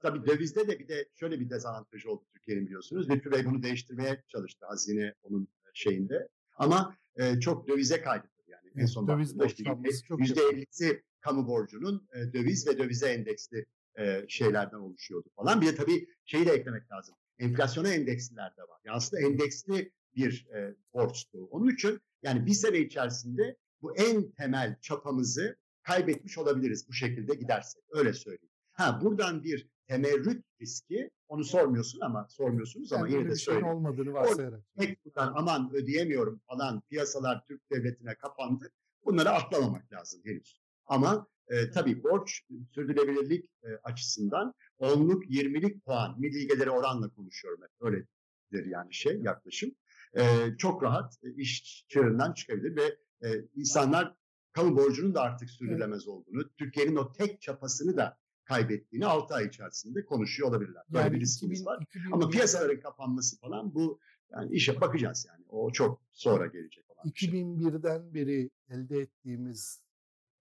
[0.00, 3.10] tabii dövizde de bir de şöyle bir dezavantajı oldu Türkiye'nin biliyorsunuz.
[3.10, 6.28] Lütfü Bey bunu değiştirmeye çalıştı hazine onun şeyinde.
[6.56, 8.29] Ama e, çok dövize kaydı.
[8.76, 13.66] En son döviz borçlanması çok yüzde 50'si kamu borcunun e, döviz ve dövize endeksli
[13.98, 15.60] e, şeylerden oluşuyordu falan.
[15.60, 17.14] Bir de tabii şeyi de eklemek lazım.
[17.38, 18.80] Enflasyona endeksliler de var.
[18.84, 21.48] Yani aslında endeksli bir e, borçtu.
[21.50, 27.82] Onun için yani bir sene içerisinde bu en temel çapamızı kaybetmiş olabiliriz bu şekilde gidersek.
[27.90, 28.50] Öyle söyleyeyim.
[28.72, 33.58] Ha buradan bir temerrüt riski onu sormuyorsun ama sormuyorsunuz ama Yani yine de bir şeyin
[33.58, 33.76] söyleyeyim.
[33.76, 34.60] olmadığını varsayarak.
[34.78, 38.70] Tek buradan aman ödeyemiyorum falan piyasalar Türk devletine kapandı.
[39.04, 40.60] Bunları atlamamak lazım henüz.
[40.86, 42.42] Ama e, tabii borç
[42.74, 47.70] sürdürülebilirlik e, açısından onluk 20'lik puan milli geliri oranla konuşuyorum hep.
[47.80, 49.70] Öyledir yani şey yaklaşım.
[50.16, 50.22] E,
[50.58, 52.96] çok rahat e, iş çığırından çıkabilir ve
[53.28, 54.14] e, insanlar
[54.52, 58.18] kamu borcunun da artık sürdürülemez olduğunu, Türkiye'nin o tek çapasını da
[58.50, 60.82] kaybettiğini 6 ay içerisinde konuşuyor olabilirler.
[60.90, 61.82] Böyle Yani bir riskimiz 2000 var.
[61.82, 64.00] 2000 Ama piyasaların kapanması falan bu
[64.32, 65.44] yani işe bakacağız yani.
[65.48, 67.30] O çok sonra gelecek olan bir şey.
[67.30, 69.82] 2001'den beri elde ettiğimiz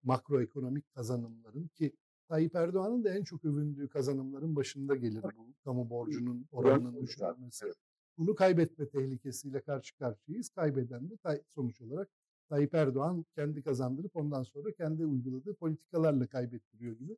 [0.03, 1.95] makroekonomik kazanımların ki
[2.27, 7.65] Tayyip Erdoğan'ın da en çok övündüğü kazanımların başında gelir bu kamu borcunun oranının düşürülmesi.
[7.65, 7.75] Evet.
[8.17, 10.49] Bunu kaybetme tehlikesiyle karşı karşıyayız.
[10.49, 12.09] Kaybeden de sonuç olarak
[12.49, 17.17] Tayyip Erdoğan kendi kazandırıp ondan sonra kendi uyguladığı politikalarla kaybettiriyor gibi.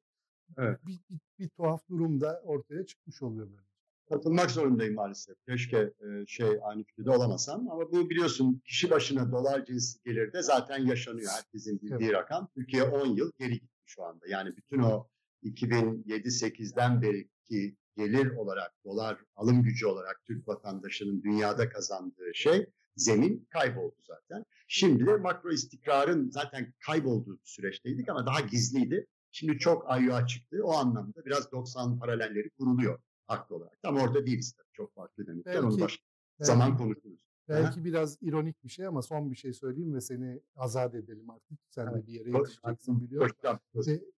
[0.57, 0.79] Evet.
[0.85, 3.71] Bir, bir, bir tuhaf durum da ortaya çıkmış oluyor böyle.
[4.09, 5.35] Katılmak zorundayım maalesef.
[5.47, 10.85] Keşke e, şey aynı fikirde olamasam ama bu biliyorsun kişi başına dolar cinsi gelirde zaten
[10.85, 11.31] yaşanıyor.
[11.35, 12.47] Herkesin bildiği rakam.
[12.55, 14.27] Türkiye 10 yıl geri gitti şu anda.
[14.27, 15.07] Yani bütün o
[15.43, 23.95] 2007-8'den beriki gelir olarak, dolar alım gücü olarak Türk vatandaşının dünyada kazandığı şey zemin kayboldu
[24.07, 24.45] zaten.
[24.67, 29.07] Şimdi de makro istikrarın zaten kaybolduğu bir süreçteydik ama daha gizliydi.
[29.31, 30.61] Şimdi çok ayyuğa çıktı.
[30.63, 33.81] O anlamda biraz 90 paralelleri kuruluyor haklı olarak.
[33.81, 34.67] Tam orada değiliz tabii.
[34.73, 35.23] Çok farklı.
[35.29, 36.03] Onu Belki- başka
[36.39, 37.25] Belki- zaman konuşuruz.
[37.49, 41.59] Belki biraz ironik bir şey ama son bir şey söyleyeyim ve seni azat edelim artık.
[41.69, 42.07] Sen de Evet.
[42.07, 43.35] bir yere yetişeceksin biliyorum.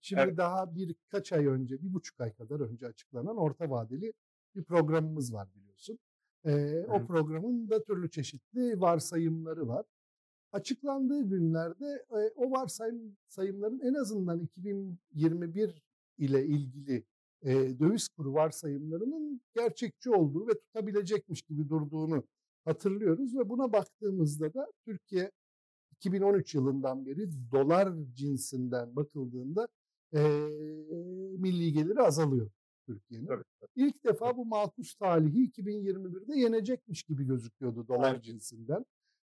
[0.02, 4.14] Şimdi daha birkaç ay önce, bir buçuk ay kadar önce açıklanan orta vadeli
[4.56, 6.00] bir programımız var biliyorsun.
[6.46, 9.86] E, o programın da türlü çeşitli varsayımları var.
[10.54, 15.84] Açıklandığı günlerde e, o varsayımların en azından 2021
[16.18, 17.04] ile ilgili
[17.42, 22.24] e, döviz kuru varsayımlarının gerçekçi olduğu ve tutabilecekmiş gibi durduğunu
[22.66, 25.32] hatırlıyoruz ve buna baktığımızda da Türkiye
[25.92, 29.68] 2013 yılından beri dolar cinsinden bakıldığında
[30.14, 30.50] eee
[31.38, 32.50] milli geliri azalıyor
[32.86, 33.28] Türkiye'nin.
[33.28, 33.44] Tabii,
[33.76, 38.24] İlk defa bu makus talihi 2021'de yenecekmiş gibi gözüküyordu dolar Evet.
[38.24, 38.86] cinsinden.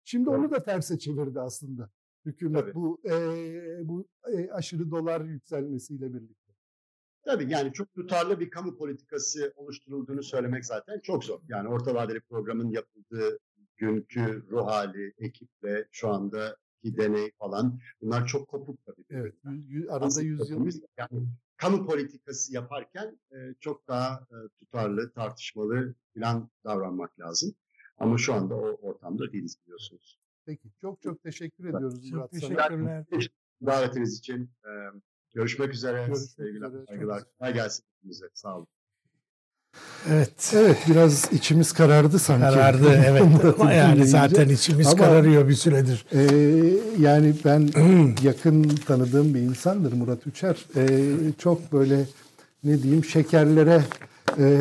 [0.08, 1.90] Şimdi onu da terse çevirdi aslında
[2.24, 2.74] hükümet Tabii.
[2.74, 6.52] bu eee, bu eee, aşırı dolar yükselmesiyle birlikte.
[7.24, 11.40] Tabii yani çok tutarlı bir kamu politikası oluşturulduğunu söylemek zaten çok zor.
[11.48, 13.38] Yani orta vadeli programın yapıldığı
[13.76, 19.04] günkü ruh hali, ekip ve şu andaki deney falan bunlar çok kopuk tabii.
[19.10, 19.34] Evet,
[19.90, 25.94] arada Aslında 100 yıl biz yani kamu politikası yaparken e, çok daha e, tutarlı, tartışmalı
[26.14, 27.54] falan davranmak lazım.
[27.98, 30.18] Ama şu anda o ortamda değiliz biliyorsunuz.
[30.46, 32.40] Peki çok çok teşekkür ediyoruz Çok Murat sana.
[32.40, 33.04] teşekkürler.
[33.66, 34.70] Davetiniz için e,
[35.34, 35.96] görüşmek üzere.
[36.06, 37.22] Görüşmek Sevgiler, üzere, saygılar.
[37.38, 38.26] Kolay gelsin hepinize.
[38.34, 38.66] Sağ olun.
[40.08, 40.52] Evet.
[40.56, 42.42] Evet biraz içimiz karardı sanki.
[42.42, 43.22] Karardı evet
[43.60, 46.06] ama yani zaten içimiz Ama- kararıyor bir süredir.
[46.12, 46.20] Ee,
[46.98, 47.68] yani ben
[48.22, 50.66] yakın tanıdığım bir insandır Murat Üçer.
[50.76, 52.06] Ee, çok böyle
[52.64, 53.82] ne diyeyim şekerlere
[54.38, 54.60] e,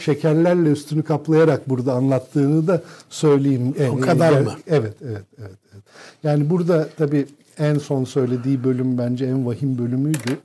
[0.00, 3.74] şekerlerle üstünü kaplayarak burada anlattığını da söyleyeyim.
[3.92, 4.54] O kadar mı?
[4.66, 5.84] Evet, evet, evet, evet.
[6.22, 7.26] Yani burada tabii
[7.58, 10.38] en son söylediği bölüm bence en vahim bölümüydü.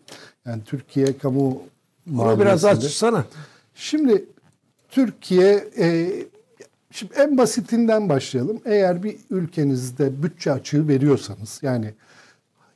[0.45, 1.62] Yani Türkiye kamu
[2.17, 3.26] Onu biraz açsana.
[3.76, 4.26] Şimdi
[4.89, 6.12] Türkiye e,
[6.91, 8.62] şimdi en basitinden başlayalım.
[8.65, 11.93] Eğer bir ülkenizde bütçe açığı veriyorsanız yani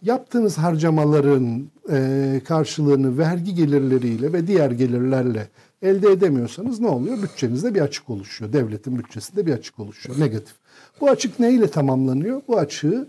[0.01, 5.47] yaptığınız harcamaların e, karşılığını vergi gelirleriyle ve diğer gelirlerle
[5.81, 7.23] elde edemiyorsanız ne oluyor?
[7.23, 8.53] Bütçenizde bir açık oluşuyor.
[8.53, 10.19] Devletin bütçesinde bir açık oluşuyor.
[10.19, 10.55] Negatif.
[11.01, 12.41] Bu açık neyle tamamlanıyor?
[12.47, 13.07] Bu açığı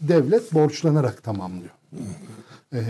[0.00, 1.70] devlet borçlanarak tamamlıyor.
[2.72, 2.80] E,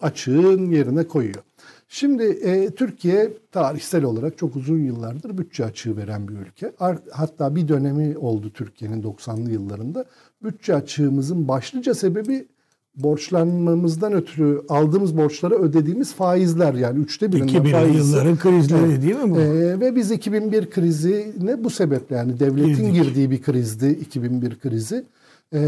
[0.00, 1.42] açığın yerine koyuyor.
[1.88, 6.72] Şimdi e, Türkiye tarihsel olarak çok uzun yıllardır bütçe açığı veren bir ülke.
[7.12, 10.04] Hatta bir dönemi oldu Türkiye'nin 90'lı yıllarında.
[10.42, 12.48] Bütçe açığımızın başlıca sebebi
[12.94, 17.96] borçlanmamızdan ötürü aldığımız borçlara ödediğimiz faizler yani üçte birinden 2000'li faiz.
[17.96, 19.40] yılların krizleri değil mi bu?
[19.40, 22.94] Ee, ve biz 2001 krizi ne bu sebeple yani devletin Girdik.
[22.94, 25.04] girdiği bir krizdi 2001 krizi.
[25.52, 25.58] Ee,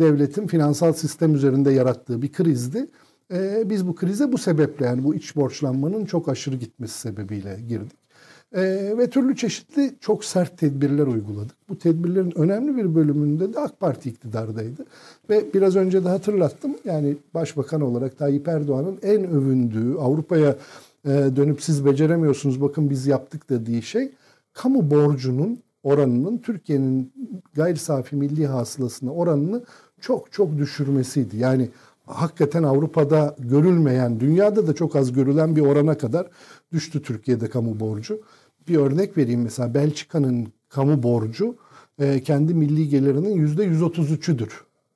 [0.00, 2.86] devletin finansal sistem üzerinde yarattığı bir krizdi.
[3.32, 8.05] Ee, biz bu krize bu sebeple yani bu iç borçlanmanın çok aşırı gitmesi sebebiyle girdik.
[8.54, 11.56] Ee, ve türlü çeşitli çok sert tedbirler uyguladık.
[11.68, 14.86] Bu tedbirlerin önemli bir bölümünde de AK Parti iktidardaydı.
[15.30, 20.56] Ve biraz önce de hatırlattım yani başbakan olarak Tayyip Erdoğan'ın en övündüğü Avrupa'ya
[21.04, 24.12] e, dönüp siz beceremiyorsunuz bakın biz yaptık dediği şey
[24.52, 27.12] kamu borcunun oranının Türkiye'nin
[27.54, 29.64] gayri safi milli hasılasına oranını
[30.00, 31.36] çok çok düşürmesiydi.
[31.36, 31.68] Yani
[32.06, 36.26] hakikaten Avrupa'da görülmeyen, dünyada da çok az görülen bir orana kadar
[36.72, 38.20] düştü Türkiye'de kamu borcu.
[38.68, 41.56] Bir örnek vereyim mesela Belçika'nın kamu borcu
[41.98, 44.50] e, kendi milli gelirinin yüzde 133'üdür.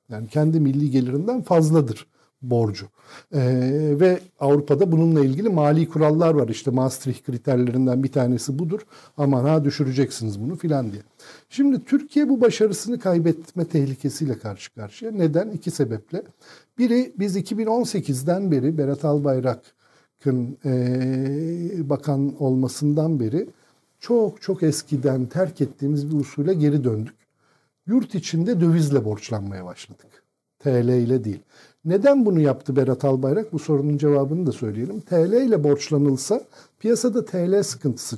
[0.09, 2.07] Yani kendi milli gelirinden fazladır
[2.41, 2.85] borcu.
[3.33, 3.39] Ee,
[3.99, 6.49] ve Avrupa'da bununla ilgili mali kurallar var.
[6.49, 8.81] İşte Maastricht kriterlerinden bir tanesi budur.
[9.17, 11.01] Aman ha düşüreceksiniz bunu filan diye.
[11.49, 15.11] Şimdi Türkiye bu başarısını kaybetme tehlikesiyle karşı karşıya.
[15.11, 15.49] Neden?
[15.49, 16.23] İki sebeple.
[16.77, 23.47] Biri biz 2018'den beri Berat Albayrak'ın e, bakan olmasından beri
[24.01, 27.15] çok çok eskiden terk ettiğimiz bir usule geri döndük.
[27.87, 30.23] Yurt içinde dövizle borçlanmaya başladık.
[30.59, 31.39] TL ile değil.
[31.85, 33.53] Neden bunu yaptı Berat Albayrak?
[33.53, 35.01] Bu sorunun cevabını da söyleyelim.
[35.01, 36.41] TL ile borçlanılsa
[36.79, 38.17] piyasada TL sıkıntısı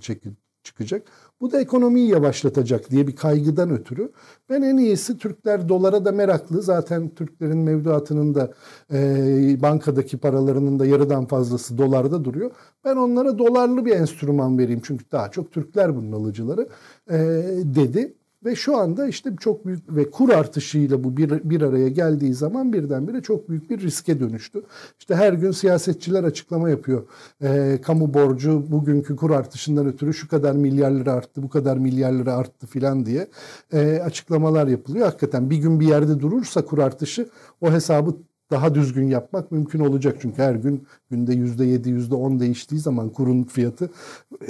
[0.63, 1.07] çıkacak.
[1.44, 4.12] Bu da ekonomiyi yavaşlatacak diye bir kaygıdan ötürü.
[4.50, 6.62] Ben en iyisi Türkler dolara da meraklı.
[6.62, 8.54] Zaten Türklerin mevduatının da
[8.94, 12.52] e, bankadaki paralarının da yarıdan fazlası dolarda duruyor.
[12.86, 14.82] Ben onlara dolarlı bir enstrüman vereyim.
[14.84, 16.68] Çünkü daha çok Türkler bunun alıcıları
[17.10, 17.18] e,
[17.64, 18.18] dedi.
[18.46, 22.74] Ve şu anda işte çok büyük ve kur artışıyla bu bir, bir araya geldiği zaman
[22.74, 24.64] birdenbire çok büyük bir riske dönüştü.
[25.00, 27.04] İşte her gün siyasetçiler açıklama yapıyor.
[27.41, 32.14] E, kamu borcu bugünkü kur artışından ötürü şu kadar milyar lira arttı, bu kadar milyar
[32.14, 33.28] lira arttı filan diye
[33.74, 35.06] e, açıklamalar yapılıyor.
[35.06, 37.30] Hakikaten bir gün bir yerde durursa kur artışı
[37.62, 38.16] o hesabı
[38.52, 40.18] daha düzgün yapmak mümkün olacak.
[40.22, 43.89] Çünkü her gün günde yüzde yedi, yüzde on değiştiği zaman kurun fiyatı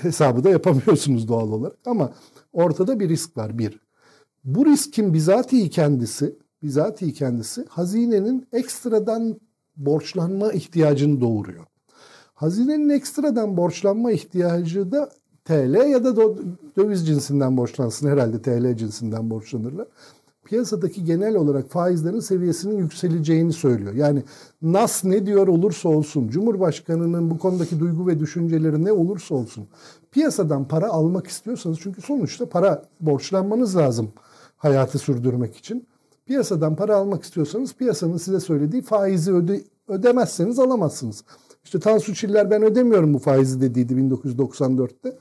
[0.01, 1.77] hesabı da yapamıyorsunuz doğal olarak.
[1.85, 2.13] Ama
[2.53, 3.82] ortada bir risk var bir.
[4.43, 9.39] Bu riskin bizatihi kendisi, bizatihi kendisi hazinenin ekstradan
[9.77, 11.65] borçlanma ihtiyacını doğuruyor.
[12.33, 15.09] Hazinenin ekstradan borçlanma ihtiyacı da
[15.45, 16.15] TL ya da
[16.77, 18.07] döviz cinsinden borçlansın.
[18.07, 19.87] Herhalde TL cinsinden borçlanırlar.
[20.45, 23.93] Piyasadaki genel olarak faizlerin seviyesinin yükseleceğini söylüyor.
[23.93, 24.23] Yani
[24.61, 29.67] NAS ne diyor olursa olsun, Cumhurbaşkanı'nın bu konudaki duygu ve düşünceleri ne olursa olsun,
[30.11, 34.11] piyasadan para almak istiyorsanız çünkü sonuçta para borçlanmanız lazım
[34.63, 35.87] hayatı sürdürmek için.
[36.25, 41.23] Piyasadan para almak istiyorsanız piyasanın size söylediği faizi öde, ödemezseniz alamazsınız.
[41.63, 45.17] İşte Tansu Çiller ben ödemiyorum bu faizi dediydi 1994'te.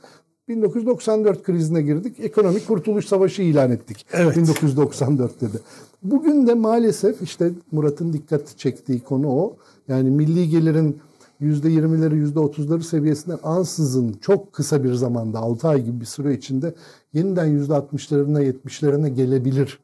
[0.49, 2.21] 1994 krizine girdik.
[2.21, 4.07] Ekonomik kurtuluş savaşı ilan ettik.
[4.13, 4.37] Evet.
[4.37, 5.59] 1994'te de.
[6.03, 9.57] Bugün de maalesef işte Murat'ın dikkat çektiği konu o.
[9.89, 11.01] Yani milli gelirin
[11.43, 16.75] %20'leri %30'ları seviyesinden ansızın çok kısa bir zamanda 6 ay gibi bir süre içinde
[17.13, 19.79] yeniden %60'larına 70'lerine gelebilir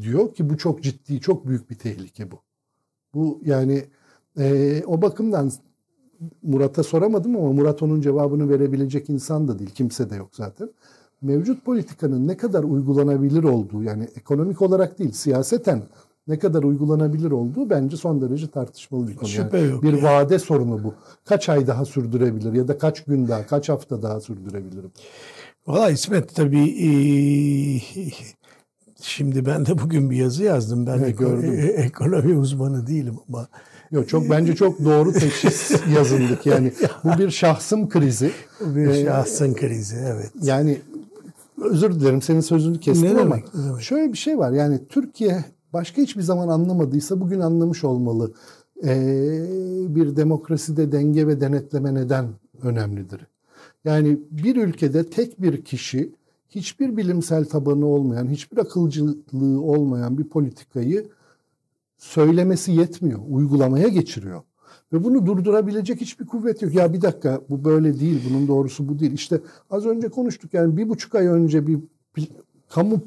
[0.00, 2.36] diyor ki bu çok ciddi çok büyük bir tehlike bu.
[3.14, 3.84] Bu yani
[4.38, 5.52] e, o bakımdan
[6.42, 9.70] Murat'a soramadım ama Murat onun cevabını verebilecek insan da değil.
[9.70, 10.70] Kimse de yok zaten.
[11.22, 15.82] Mevcut politikanın ne kadar uygulanabilir olduğu yani ekonomik olarak değil siyaseten
[16.28, 19.28] ne kadar uygulanabilir olduğu bence son derece tartışmalı bir konu.
[19.28, 19.82] Şüphe yani yok.
[19.82, 20.02] Bir yani.
[20.02, 20.94] vade sorunu bu.
[21.24, 24.90] Kaç ay daha sürdürebilir ya da kaç gün daha, kaç hafta daha sürdürebilirim?
[25.66, 26.90] Valla İsmet tabii e,
[29.00, 30.86] şimdi ben de bugün bir yazı yazdım.
[30.86, 31.52] Ben evet, gördüm.
[31.52, 33.48] E, ekonomi uzmanı değilim ama
[33.92, 36.46] Yok çok bence çok doğru teşhis yazıldık.
[36.46, 36.72] Yani
[37.04, 38.30] bu bir şahsım krizi.
[38.60, 40.30] Bir ee, şahsın krizi evet.
[40.42, 40.80] Yani
[41.60, 43.82] özür dilerim senin sözünü kestim ne ama demek, ne demek?
[43.82, 44.52] şöyle bir şey var.
[44.52, 48.32] Yani Türkiye başka hiçbir zaman anlamadıysa bugün anlamış olmalı.
[48.84, 49.46] Ee,
[49.88, 52.28] bir demokraside denge ve denetleme neden
[52.62, 53.26] önemlidir?
[53.84, 56.12] Yani bir ülkede tek bir kişi
[56.48, 61.08] hiçbir bilimsel tabanı olmayan, hiçbir akılcılığı olmayan bir politikayı
[61.98, 63.20] söylemesi yetmiyor.
[63.30, 64.42] Uygulamaya geçiriyor.
[64.92, 66.74] Ve bunu durdurabilecek hiçbir kuvvet yok.
[66.74, 69.12] Ya bir dakika bu böyle değil, bunun doğrusu bu değil.
[69.12, 71.78] İşte az önce konuştuk yani bir buçuk ay önce bir
[72.68, 73.00] kamu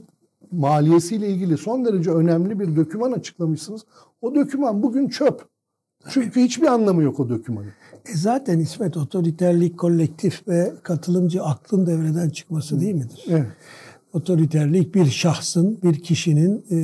[0.52, 3.82] maliyesiyle ilgili son derece önemli bir döküman açıklamışsınız.
[4.22, 5.46] O döküman bugün çöp.
[6.10, 7.72] Çünkü hiçbir anlamı yok o dökümanın.
[8.14, 13.26] E zaten İsmet otoriterlik kolektif ve katılımcı aklın devreden çıkması değil midir?
[13.28, 13.48] Evet.
[14.14, 16.78] Otoriterlik bir şahsın, bir kişinin e,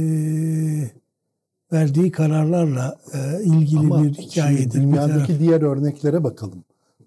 [1.74, 4.82] verdiği kararlarla e, ilgili Ama bir hikayedir.
[4.82, 6.64] Dünyadaki bir diğer örneklere bakalım.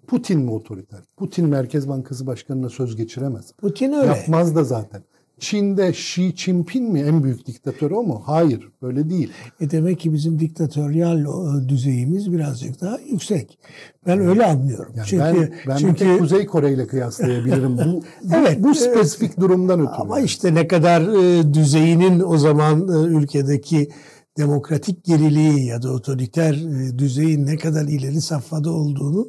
[0.07, 0.99] Putin mi otoriter?
[1.17, 3.51] Putin Merkez Bankası Başkanı'na söz geçiremez.
[3.51, 4.07] Putin öyle.
[4.07, 5.03] Yapmaz da zaten.
[5.39, 8.21] Çin'de Xi Jinping mi en büyük diktatör o mu?
[8.25, 9.31] Hayır, böyle değil.
[9.59, 13.59] E demek ki bizim diktatöryal e, düzeyimiz birazcık daha yüksek.
[14.07, 14.93] Ben öyle anlıyorum.
[14.95, 17.77] Yani çünkü ben, ben çünkü Kuzey Kore ile kıyaslayabilirim.
[17.77, 18.03] bu,
[18.35, 19.95] evet, bu, bu spesifik durumdan ötürü.
[19.97, 23.89] Ama işte ne kadar e, düzeyinin o zaman e, ülkedeki
[24.37, 29.27] demokratik geriliği ya da otoriter e, düzeyin ne kadar ileri safhada olduğunu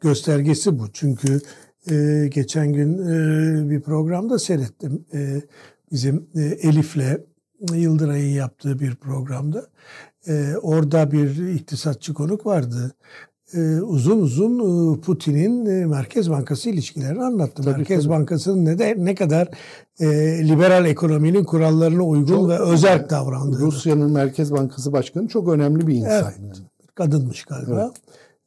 [0.00, 0.92] göstergesi bu.
[0.92, 1.40] Çünkü
[1.90, 5.04] e, geçen gün e, bir programda seyrettim.
[5.14, 5.42] E,
[5.92, 7.18] bizim e, Elif'le
[7.74, 9.66] Yıldıray'ın yaptığı bir programda.
[10.28, 12.92] e, orada bir iktisatçı konuk vardı.
[13.54, 17.62] E, uzun uzun e, Putin'in e, Merkez Bankası ilişkilerini anlattı.
[17.62, 18.12] Tabii, Merkez tabii.
[18.12, 19.48] Bankası'nın ne, de, ne kadar
[20.00, 20.06] e,
[20.48, 23.60] liberal ekonominin kurallarına uygun Çok- ve özerk davrandığını.
[23.60, 26.10] Rusya'nın Merkez Bankası Başkanı çok önemli bir insan.
[26.24, 26.34] Evet.
[26.38, 26.52] yani.
[26.94, 27.92] kadınmış galiba.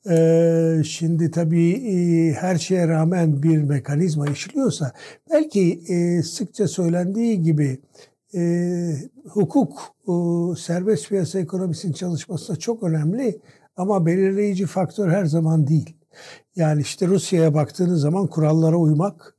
[0.10, 4.91] Ee, şimdi tabii e, her şeye rağmen bir mekanizma işliyorsa
[5.32, 7.80] belki e, sıkça söylendiği gibi
[8.36, 8.41] e,
[9.30, 10.12] hukuk e,
[10.60, 13.39] serbest piyasa ekonomisinin çalışmasında çok önemli
[13.78, 15.95] ama belirleyici faktör her zaman değil.
[16.56, 19.36] Yani işte Rusya'ya baktığınız zaman kurallara uymak,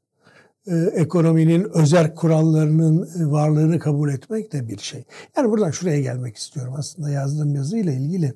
[0.67, 5.05] e, ekonominin özel kurallarının e, varlığını kabul etmek de bir şey.
[5.37, 8.35] Yani buradan şuraya gelmek istiyorum aslında yazdığım yazıyla ilgili.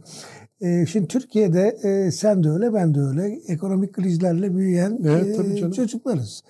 [0.60, 5.72] E, şimdi Türkiye'de e, sen de öyle ben de öyle ekonomik krizlerle büyüyen Evet, e,
[5.72, 6.42] çocuklarız.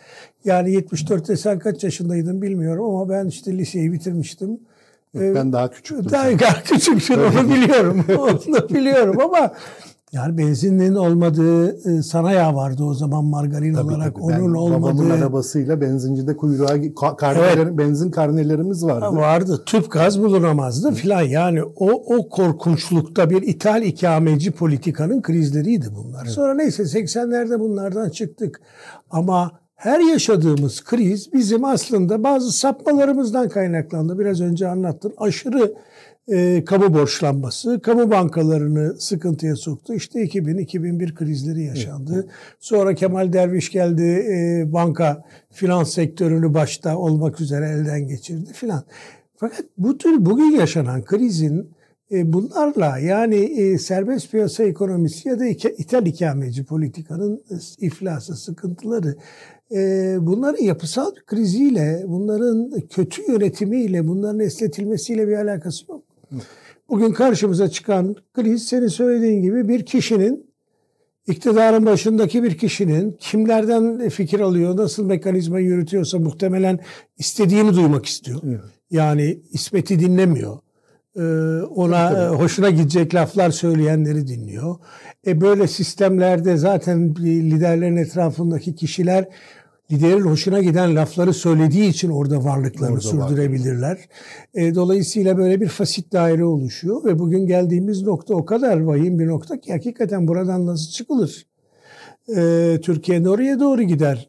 [0.45, 4.61] Yani 74'te sen kaç yaşındaydın bilmiyorum ama ben işte liseyi bitirmiştim.
[5.15, 6.11] Ben daha küçüktüm.
[6.11, 8.05] daha daha küçüksün onu biliyorum.
[8.19, 9.53] onu biliyorum ama
[10.13, 14.15] yani benzinin olmadığı e, sana yağ vardı o zaman margarin Tabii, olarak.
[14.15, 14.29] tabii.
[14.29, 19.17] Ben Onun babamın olmadığı arabasıyla benzincide kuyruğa ka- karnelerin, benzin karnelerimiz vardı.
[19.17, 19.63] vardı.
[19.67, 21.23] Tüp gaz bulunamazdı filan.
[21.23, 26.25] Yani o o korkunçlukta bir ithal ikameci politikanın krizleriydi bunlar.
[26.27, 28.61] Sonra neyse 80'lerde bunlardan çıktık.
[29.11, 34.19] Ama her yaşadığımız kriz bizim aslında bazı sapmalarımızdan kaynaklandı.
[34.19, 35.13] Biraz önce anlattım.
[35.19, 35.73] Aşırı
[36.29, 39.95] e, kamu borçlanması, kamu bankalarını sıkıntıya soktu.
[39.95, 42.29] İşte 2000-2001 krizleri yaşandı.
[42.61, 48.85] Sonra Kemal Derviş geldi, e, banka, finans sektörünü başta olmak üzere elden geçirdi filan.
[49.37, 51.71] Fakat bu tür bugün yaşanan krizin
[52.13, 57.55] e, bunlarla yani e, serbest piyasa ekonomisi ya da ithal ikameci politikanın e,
[57.87, 59.17] iflası, sıkıntıları
[59.73, 66.10] e, bunların yapısal kriziyle, bunların kötü yönetimiyle, bunların esnetilmesiyle bir alakası yok.
[66.89, 70.51] Bugün karşımıza çıkan kriz senin söylediğin gibi bir kişinin
[71.27, 76.79] iktidarın başındaki bir kişinin kimlerden fikir alıyor, nasıl mekanizma yürütüyorsa muhtemelen
[77.19, 78.41] istediğini duymak istiyor.
[78.45, 78.61] Evet.
[78.91, 80.59] Yani İsmet'i dinlemiyor.
[81.17, 81.21] Ee,
[81.63, 84.77] ona Tabii, hoşuna gidecek laflar söyleyenleri dinliyor.
[85.27, 89.29] E böyle sistemlerde zaten liderlerin etrafındaki kişiler
[89.93, 93.99] liderin hoşuna giden lafları söylediği için orada varlıklarını Orada sürdürebilirler.
[94.55, 99.27] E, dolayısıyla böyle bir fasit daire oluşuyor ve bugün geldiğimiz nokta o kadar vahim bir
[99.27, 101.47] nokta ki hakikaten buradan nasıl çıkılır?
[102.37, 104.29] E, Türkiye oraya doğru gider.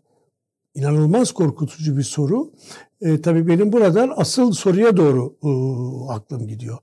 [0.76, 2.52] İnanılmaz korkutucu bir soru.
[3.02, 5.50] E, tabii benim buradan asıl soruya doğru e,
[6.14, 6.78] aklım gidiyor.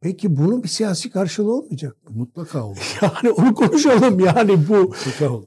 [0.00, 2.10] Peki bunun bir siyasi karşılığı olmayacak mı?
[2.16, 2.98] Mutlaka olur.
[3.02, 4.20] Yani onu konuşalım.
[4.20, 4.94] Yani bu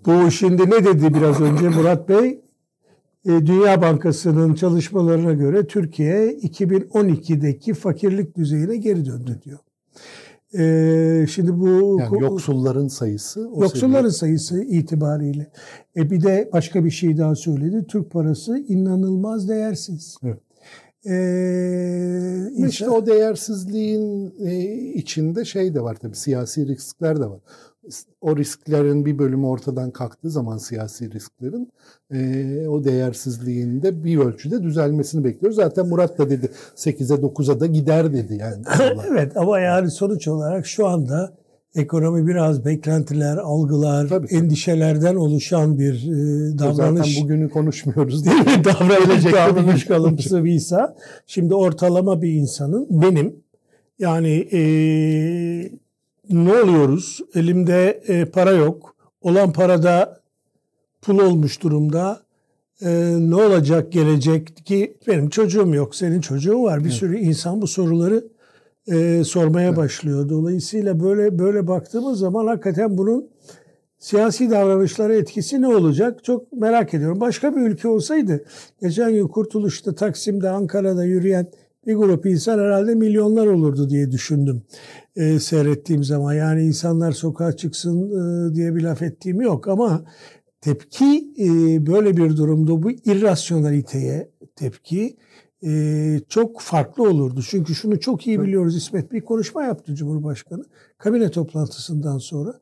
[0.05, 2.42] bu şimdi ne dedi biraz önce Murat Bey?
[3.25, 9.59] E, Dünya Bankası'nın çalışmalarına göre Türkiye 2012'deki fakirlik düzeyine geri döndü diyor.
[10.57, 15.51] E, şimdi bu Yani yoksulların sayısı o yoksulların sayısı itibariyle.
[15.95, 17.85] E bir de başka bir şey daha söyledi.
[17.87, 20.17] Türk parası inanılmaz değersiz.
[20.23, 20.39] Evet.
[21.05, 21.13] E,
[22.57, 24.63] Ama İşte o değersizliğin e,
[24.93, 27.39] içinde şey de var tabii siyasi riskler de var.
[28.21, 31.69] O risklerin bir bölümü ortadan kalktığı zaman siyasi risklerin
[32.13, 35.55] e, o değersizliğin de bir ölçüde düzelmesini bekliyoruz.
[35.55, 38.63] Zaten Murat da dedi 8'e 9'a da gider dedi yani.
[39.11, 41.33] Evet ama yani sonuç olarak şu anda
[41.75, 44.39] ekonomi biraz beklentiler, algılar, Tabii, tabii.
[44.39, 47.07] endişelerden oluşan bir e, davranış.
[47.07, 48.25] Zaten bugünü konuşmuyoruz.
[48.25, 48.63] Değil mi?
[48.65, 50.77] davranış, davranış bir- kalıntısı bir ise.
[51.27, 53.35] Şimdi ortalama bir insanın benim
[53.99, 54.59] yani e,
[56.29, 57.19] ne oluyoruz?
[57.35, 58.95] Elimde e, para yok.
[59.21, 60.21] Olan parada
[61.01, 62.23] pul olmuş durumda.
[62.81, 66.83] E, ne olacak gelecek ki benim çocuğum yok, senin çocuğun var.
[66.83, 68.27] Bir sürü insan bu soruları
[68.87, 70.29] e, sormaya başlıyor.
[70.29, 73.29] Dolayısıyla böyle böyle baktığımız zaman hakikaten bunun
[73.99, 76.23] siyasi davranışlara etkisi ne olacak?
[76.23, 77.19] Çok merak ediyorum.
[77.19, 78.45] Başka bir ülke olsaydı
[78.81, 81.47] geçen gün Kurtuluş'ta, Taksim'de, Ankara'da yürüyen
[81.87, 84.63] bir grup insan herhalde milyonlar olurdu diye düşündüm
[85.15, 86.33] e, seyrettiğim zaman.
[86.33, 90.05] Yani insanlar sokağa çıksın e, diye bir laf ettiğim yok ama
[90.61, 91.47] tepki e,
[91.85, 95.17] böyle bir durumda bu irrasyonaliteye tepki
[95.65, 97.41] e, çok farklı olurdu.
[97.49, 100.63] Çünkü şunu çok iyi biliyoruz İsmet bir konuşma yaptı Cumhurbaşkanı
[100.97, 102.59] kabine toplantısından sonra.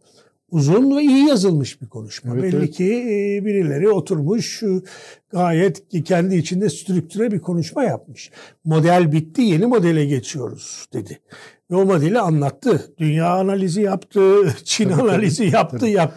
[0.51, 2.33] Uzun ve iyi yazılmış bir konuşma.
[2.33, 2.71] Evet, Belli evet.
[2.71, 4.83] ki e, birileri oturmuş şu
[5.29, 8.31] gayet kendi içinde strüktüre bir konuşma yapmış.
[8.65, 11.19] Model bitti yeni modele geçiyoruz dedi.
[11.71, 12.93] Ve o modeli anlattı.
[12.97, 14.21] Dünya analizi yaptı,
[14.63, 15.09] Çin Tabii, tabii.
[15.09, 15.77] analizi yaptı.
[15.79, 15.91] Tabii.
[15.91, 16.13] Yap.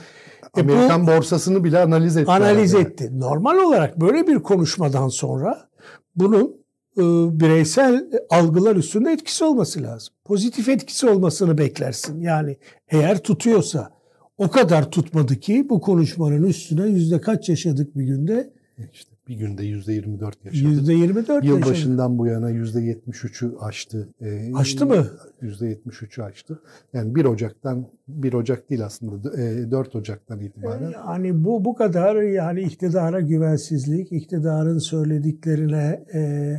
[0.58, 2.30] E bu- Amerikan borsasını bile analiz etti.
[2.30, 2.82] analiz yani.
[2.84, 3.10] etti.
[3.20, 5.68] Normal olarak böyle bir konuşmadan sonra
[6.16, 6.56] bunun
[6.96, 7.02] e,
[7.40, 10.14] bireysel algılar üstünde etkisi olması lazım.
[10.24, 12.20] Pozitif etkisi olmasını beklersin.
[12.20, 12.56] Yani
[12.88, 13.90] eğer tutuyorsa
[14.38, 18.52] o kadar tutmadı ki bu konuşmanın üstüne yüzde kaç yaşadık bir günde?
[18.92, 20.64] İşte bir günde yüzde 24 yaşadık.
[20.64, 24.08] Yüzde 24 Yıl başından bu yana yüzde 73'ü aştı.
[24.20, 25.06] Ee, Aştı mı?
[25.40, 26.62] Yüzde 73'ü aştı.
[26.92, 30.90] Yani 1 Ocak'tan 1 Ocak değil aslında e, 4 Ocak'tan itibaren.
[30.90, 36.52] Yani bu bu kadar yani iktidara güvensizlik, iktidarın söylediklerine e,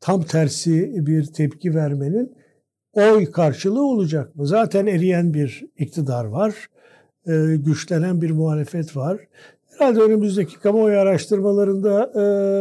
[0.00, 2.36] tam tersi bir tepki vermenin
[2.92, 4.46] oy karşılığı olacak mı?
[4.46, 6.68] Zaten eriyen bir iktidar var,
[7.26, 9.18] e, güçlenen bir muhalefet var.
[9.78, 12.20] Herhalde önümüzdeki kamuoyu araştırmalarında e,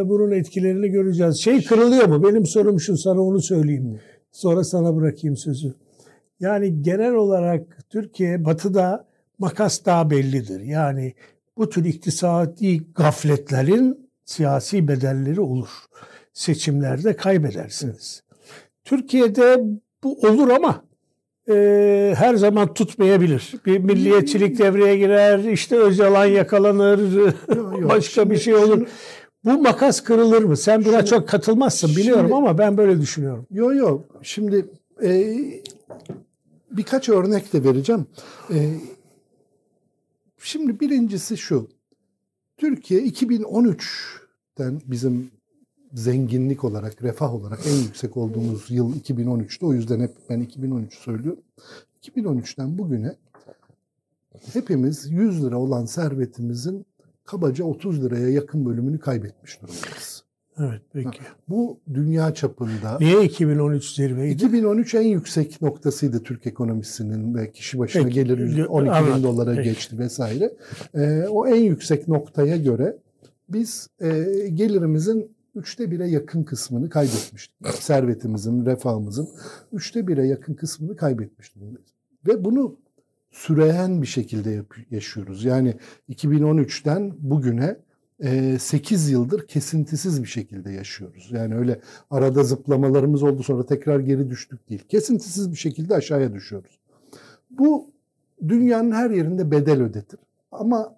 [0.10, 1.42] bunun etkilerini göreceğiz.
[1.42, 2.24] Şey kırılıyor mu?
[2.24, 4.00] Benim sorum şu, sana onu söyleyeyim.
[4.32, 5.74] Sonra sana bırakayım sözü.
[6.40, 9.06] Yani genel olarak Türkiye batıda
[9.40, 10.60] makas daha bellidir.
[10.60, 11.14] Yani
[11.58, 15.70] bu tür iktisadi gafletlerin siyasi bedelleri olur.
[16.34, 18.24] Seçimlerde kaybedersiniz.
[18.84, 19.64] Türkiye'de
[20.04, 20.84] bu olur ama
[21.50, 23.54] e, her zaman tutmayabilir.
[23.66, 27.14] Bir milliyetçilik devreye girer, işte Öcalan yakalanır,
[27.56, 27.90] Yok, yok.
[27.90, 28.76] başka bir Şimdi- şey olur.
[28.78, 28.90] şimdi-
[29.46, 30.58] Bu makas kırılır mı?
[30.58, 33.46] Sen buna Şimdi- çok katılmazsın biliyorum şimdi- ama ben böyle düşünüyorum.
[33.52, 34.06] Yok yok.
[34.22, 34.66] Şimdi
[35.04, 35.36] e,
[36.72, 38.06] birkaç örnek de vereceğim.
[38.54, 38.58] E,
[40.44, 41.68] şimdi birincisi şu.
[42.58, 45.32] Türkiye 2013'ten bizim
[45.94, 49.66] zenginlik olarak, refah olarak en yüksek olduğumuz yıl 2013'te.
[49.66, 51.44] O yüzden hep ben 2013 söylüyorum.
[52.04, 53.16] 2013'ten bugüne
[54.54, 56.86] hepimiz 100 lira olan servetimizin
[57.26, 60.24] kabaca 30 liraya yakın bölümünü kaybetmiş durumdayız.
[60.60, 61.20] Evet peki.
[61.50, 64.34] Bu dünya çapında Niye 2013 zirveydi?
[64.34, 68.14] 2013 en yüksek noktasıydı Türk ekonomisinin ve kişi başına Peki.
[68.14, 69.24] gelir yüzde 12 bin Evet.
[69.24, 69.70] dolara Peki.
[69.70, 70.54] geçti vesaire.
[70.96, 72.98] Ee, o en yüksek noktaya göre
[73.50, 74.10] biz e,
[74.54, 77.68] gelirimizin üçte bire yakın kısmını kaybetmiştik.
[77.68, 79.30] Servetimizin, refahımızın
[79.72, 81.90] üçte bire yakın kısmını kaybetmiş durumdayız.
[82.28, 82.78] Ve bunu
[83.32, 85.44] süreyen bir şekilde yaşıyoruz.
[85.44, 85.76] Yani
[86.10, 87.78] 2013'ten bugüne
[88.60, 91.30] 8 yıldır kesintisiz bir şekilde yaşıyoruz.
[91.32, 94.84] Yani öyle arada zıplamalarımız oldu sonra tekrar geri düştük değil.
[94.90, 96.80] Kesintisiz bir şekilde aşağıya düşüyoruz.
[97.50, 97.92] Bu
[98.48, 100.20] dünyanın her yerinde bedel ödetir.
[100.52, 100.96] Ama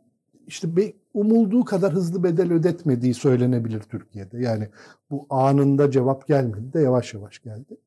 [0.48, 0.76] işte
[1.16, 4.40] umulduğu kadar hızlı bedel ödetmediği söylenebilir Türkiye'de.
[4.40, 4.70] Yani
[5.10, 7.78] bu anında cevap gelmedi de yavaş yavaş geldi.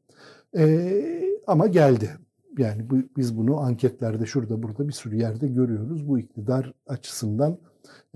[0.56, 2.10] Ee, ama geldi.
[2.58, 6.08] Yani bu, biz bunu anketlerde şurada burada bir sürü yerde görüyoruz.
[6.08, 7.58] Bu iktidar açısından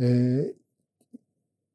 [0.01, 0.39] e,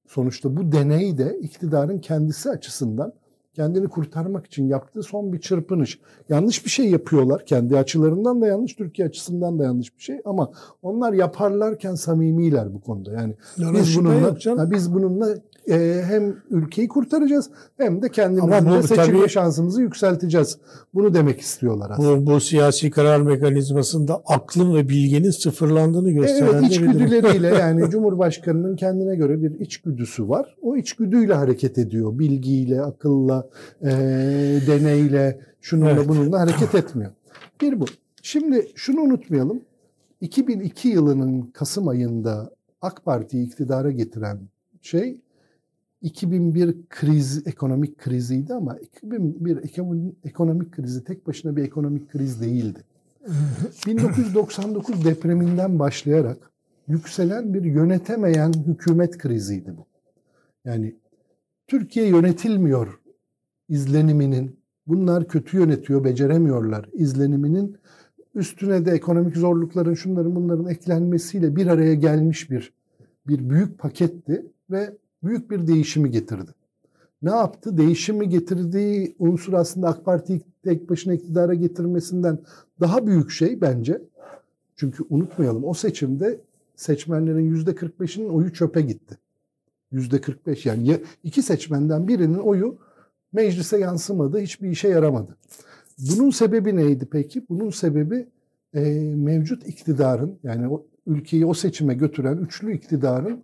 [0.07, 3.13] sonuçta bu deney de iktidarın kendisi açısından
[3.57, 5.99] kendini kurtarmak için yaptığı son bir çırpınış.
[6.29, 7.45] Yanlış bir şey yapıyorlar.
[7.45, 10.21] Kendi açılarından da yanlış, Türkiye açısından da yanlış bir şey.
[10.25, 10.51] Ama
[10.81, 13.13] onlar yaparlarken samimiler bu konuda.
[13.13, 15.35] Yani Yani biz bununla, ha, biz bununla
[15.69, 18.09] e, hem ülkeyi kurtaracağız hem de
[18.87, 20.57] seçilme tabii- şansımızı yükselteceğiz.
[20.93, 22.27] Bunu demek istiyorlar aslında.
[22.27, 29.15] Bu, bu siyasi karar mekanizmasında aklın ve bilgenin sıfırlandığını gösteren Evet içgüdüleriyle yani Cumhurbaşkanı'nın kendine
[29.15, 30.55] göre bir içgüdüsü var.
[30.61, 32.19] O içgüdüyle hareket ediyor.
[32.19, 33.47] Bilgiyle, akılla,
[33.81, 33.87] e,
[34.67, 36.09] deneyle, şununla Evet.
[36.09, 37.11] bununla hareket etmiyor.
[37.61, 37.85] Bir bu.
[38.21, 39.61] Şimdi şunu unutmayalım.
[40.21, 42.51] 2002 yılının Kasım ayında
[42.81, 44.39] AK Parti'yi iktidara getiren
[44.81, 45.21] şey
[46.01, 52.79] 2001 kriz, ekonomik kriziydi ama 2001 ekonomi- ekonomik krizi tek başına bir ekonomik kriz değildi.
[53.87, 56.51] 1999 depreminden başlayarak
[56.87, 59.85] yükselen bir yönetemeyen hükümet kriziydi bu.
[60.65, 60.95] Yani
[61.67, 62.99] Türkiye yönetilmiyor
[63.69, 67.77] izleniminin, bunlar kötü yönetiyor, beceremiyorlar izleniminin
[68.35, 72.73] üstüne de ekonomik zorlukların, şunların bunların eklenmesiyle bir araya gelmiş bir
[73.27, 76.51] bir büyük paketti ve büyük bir değişimi getirdi.
[77.21, 77.77] Ne yaptı?
[77.77, 82.39] Değişimi getirdiği unsur aslında AK Parti'yi tek başına iktidara getirmesinden
[82.79, 84.01] daha büyük şey bence.
[84.75, 86.39] Çünkü unutmayalım o seçimde
[86.75, 89.17] seçmenlerin yüzde 45'inin oyu çöpe gitti.
[89.91, 92.77] Yüzde 45 yani ya- iki seçmenden birinin oyu
[93.33, 95.37] meclise yansımadı, hiçbir işe yaramadı.
[95.99, 97.45] Bunun sebebi neydi peki?
[97.49, 98.27] Bunun sebebi
[98.73, 98.81] e,
[99.15, 103.43] mevcut iktidarın yani o ülkeyi o seçime götüren üçlü iktidarın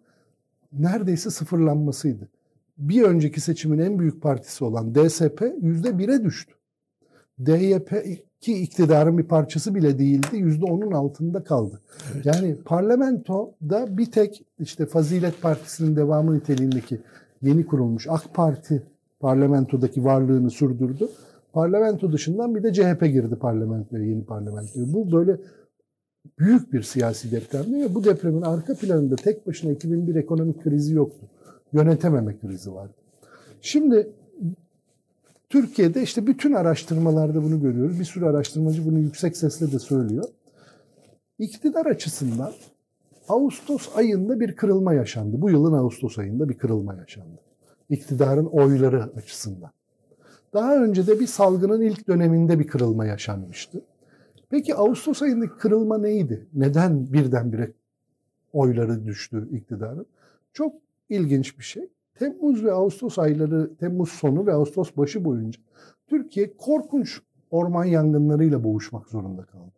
[0.79, 2.27] neredeyse sıfırlanmasıydı.
[2.77, 6.53] Bir önceki seçimin en büyük partisi olan DSP yüzde bire düştü.
[7.45, 8.05] DYP
[8.41, 10.37] ki iktidarın bir parçası bile değildi.
[10.37, 11.81] Yüzde onun altında kaldı.
[12.23, 17.01] Yani parlamentoda bir tek işte Fazilet Partisi'nin devamı niteliğindeki
[17.41, 18.83] yeni kurulmuş AK Parti
[19.19, 21.07] parlamentodaki varlığını sürdürdü.
[21.53, 24.93] Parlamento dışından bir de CHP girdi parlamentoya, yeni parlamentoya.
[24.93, 25.37] Bu böyle
[26.39, 31.27] büyük bir siyasi depremdi ve bu depremin arka planında tek başına 2001 ekonomik krizi yoktu.
[31.73, 32.93] Yönetememe krizi vardı.
[33.61, 34.07] Şimdi
[35.49, 37.99] Türkiye'de işte bütün araştırmalarda bunu görüyoruz.
[37.99, 40.25] Bir sürü araştırmacı bunu yüksek sesle de söylüyor.
[41.39, 42.53] İktidar açısından
[43.29, 45.41] Ağustos ayında bir kırılma yaşandı.
[45.41, 47.39] Bu yılın Ağustos ayında bir kırılma yaşandı.
[47.89, 49.71] İktidarın oyları açısından.
[50.53, 53.81] Daha önce de bir salgının ilk döneminde bir kırılma yaşanmıştı.
[54.53, 56.47] Peki Ağustos ayındaki kırılma neydi?
[56.53, 57.71] Neden birdenbire
[58.51, 60.05] oyları düştü iktidarın?
[60.53, 60.75] Çok
[61.09, 61.89] ilginç bir şey.
[62.15, 65.59] Temmuz ve Ağustos ayları, Temmuz sonu ve Ağustos başı boyunca
[66.07, 69.71] Türkiye korkunç orman yangınlarıyla boğuşmak zorunda kaldı.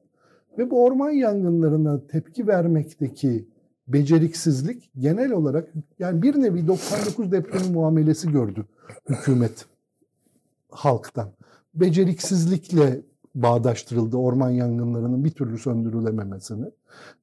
[0.57, 3.47] Ve bu orman yangınlarına tepki vermekteki
[3.87, 8.65] beceriksizlik genel olarak yani bir nevi 99 depremi muamelesi gördü
[9.09, 9.65] hükümet
[10.69, 11.31] halktan.
[11.75, 13.01] Beceriksizlikle
[13.35, 16.65] bağdaştırıldı orman yangınlarının bir türlü söndürülememesini.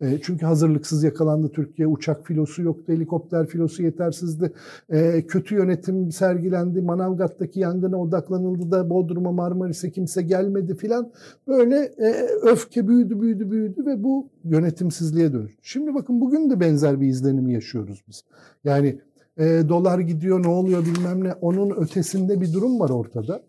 [0.00, 1.88] E, çünkü hazırlıksız yakalandı Türkiye.
[1.88, 4.52] Uçak filosu yoktu, helikopter filosu yetersizdi.
[4.90, 6.80] E, kötü yönetim sergilendi.
[6.80, 11.10] Manavgat'taki yangına odaklanıldı da Bodrum'a Marmaris'e kimse gelmedi filan.
[11.48, 15.60] Böyle e, öfke büyüdü, büyüdü, büyüdü ve bu yönetimsizliğe dönüştü.
[15.62, 18.24] Şimdi bakın bugün de benzer bir izlenimi yaşıyoruz biz.
[18.64, 18.98] Yani
[19.38, 23.42] e, dolar gidiyor ne oluyor bilmem ne onun ötesinde bir durum var ortada.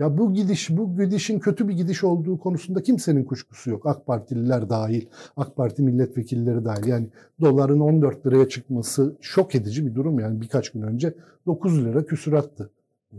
[0.00, 3.86] Ya bu gidiş, bu gidişin kötü bir gidiş olduğu konusunda kimsenin kuşkusu yok.
[3.86, 6.86] AK Partililer dahil, AK Parti milletvekilleri dahil.
[6.86, 7.06] Yani
[7.40, 10.20] doların 14 liraya çıkması şok edici bir durum.
[10.20, 11.14] Yani birkaç gün önce
[11.46, 12.70] 9 lira küsurattı.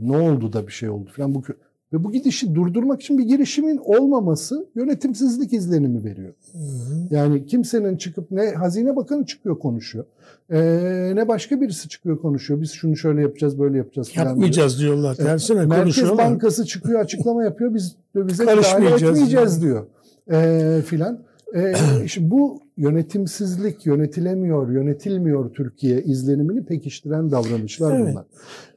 [0.02, 1.36] Ne oldu da bir şey oldu falan.
[1.36, 1.44] Bu
[1.94, 6.34] ve bu gidişi durdurmak için bir girişimin olmaması yönetimsizlik izlenimi veriyor.
[6.52, 7.08] Hı hı.
[7.10, 10.06] Yani kimsenin çıkıp ne Hazine Bakanı çıkıyor konuşuyor.
[10.50, 12.62] Ee, ne başka birisi çıkıyor konuşuyor.
[12.62, 14.94] Biz şunu şöyle yapacağız, böyle yapacağız Yapmayacağız diyor.
[14.94, 15.16] diyorlar.
[15.16, 16.26] Tersine Merkez konuşuyorlar.
[16.26, 17.74] Bankası çıkıyor, açıklama yapıyor.
[17.74, 19.86] Biz bize müdahale etmeyeceğiz diyor.
[20.32, 21.20] Ee, filan.
[21.56, 21.74] Ee,
[22.08, 28.08] şimdi bu yönetimsizlik, yönetilemiyor, yönetilmiyor Türkiye izlenimini pekiştiren davranışlar Evet.
[28.12, 28.26] bunlar.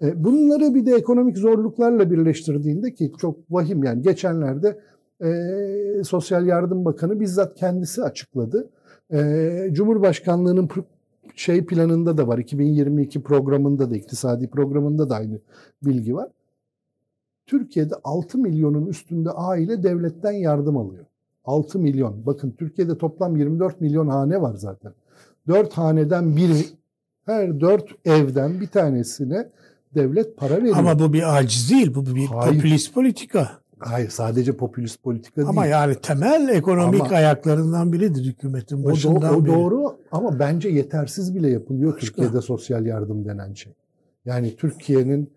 [0.02, 4.80] Ee, bunları bir de ekonomik zorluklarla birleştirdiğinde ki çok vahim yani geçenlerde
[5.24, 8.70] e, Sosyal Yardım Bakanı bizzat kendisi açıkladı.
[9.12, 10.68] E, Cumhurbaşkanlığının
[11.34, 15.38] şey planında da var 2022 programında da iktisadi programında da aynı
[15.82, 16.28] bilgi var.
[17.46, 21.04] Türkiye'de 6 milyonun üstünde aile devletten yardım alıyor.
[21.44, 22.26] 6 milyon.
[22.26, 24.92] Bakın Türkiye'de toplam 24 milyon hane var zaten.
[25.48, 26.64] 4 haneden biri,
[27.26, 29.48] her 4 evden bir tanesine
[29.94, 30.76] devlet para veriyor.
[30.78, 31.94] Ama bu bir aciz değil.
[31.94, 32.54] Bu bir Hayır.
[32.54, 33.50] popülist politika.
[33.78, 35.48] Hayır sadece popülist politika değil.
[35.48, 39.54] Ama yani temel ekonomik Ama- ayaklarından biridir hükümetin o, do- başından o beri.
[39.54, 42.06] doğru ama bence yetersiz bile yapılıyor Başka?
[42.06, 43.72] Türkiye'de sosyal yardım denen şey.
[44.24, 45.30] Yani Türkiye'nin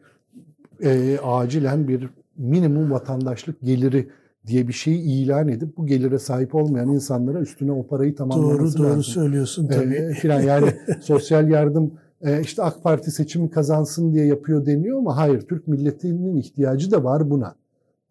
[0.83, 4.09] e, acilen bir minimum vatandaşlık geliri
[4.47, 8.83] diye bir şeyi ilan edip bu gelire sahip olmayan insanlara üstüne o parayı tamamlaması Doğru
[8.83, 9.03] doğru lazım.
[9.03, 9.95] söylüyorsun tabii.
[9.95, 11.91] Ee, filan yani sosyal yardım
[12.21, 17.03] e, işte AK Parti seçimi kazansın diye yapıyor deniyor ama hayır Türk milletinin ihtiyacı da
[17.03, 17.55] var buna.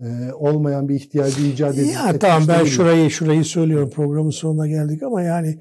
[0.01, 2.73] Ee, olmayan bir ihtiyacı icat edip Ya tamam ben değiliz.
[2.73, 5.59] şurayı şurayı söylüyorum programın sonuna geldik ama yani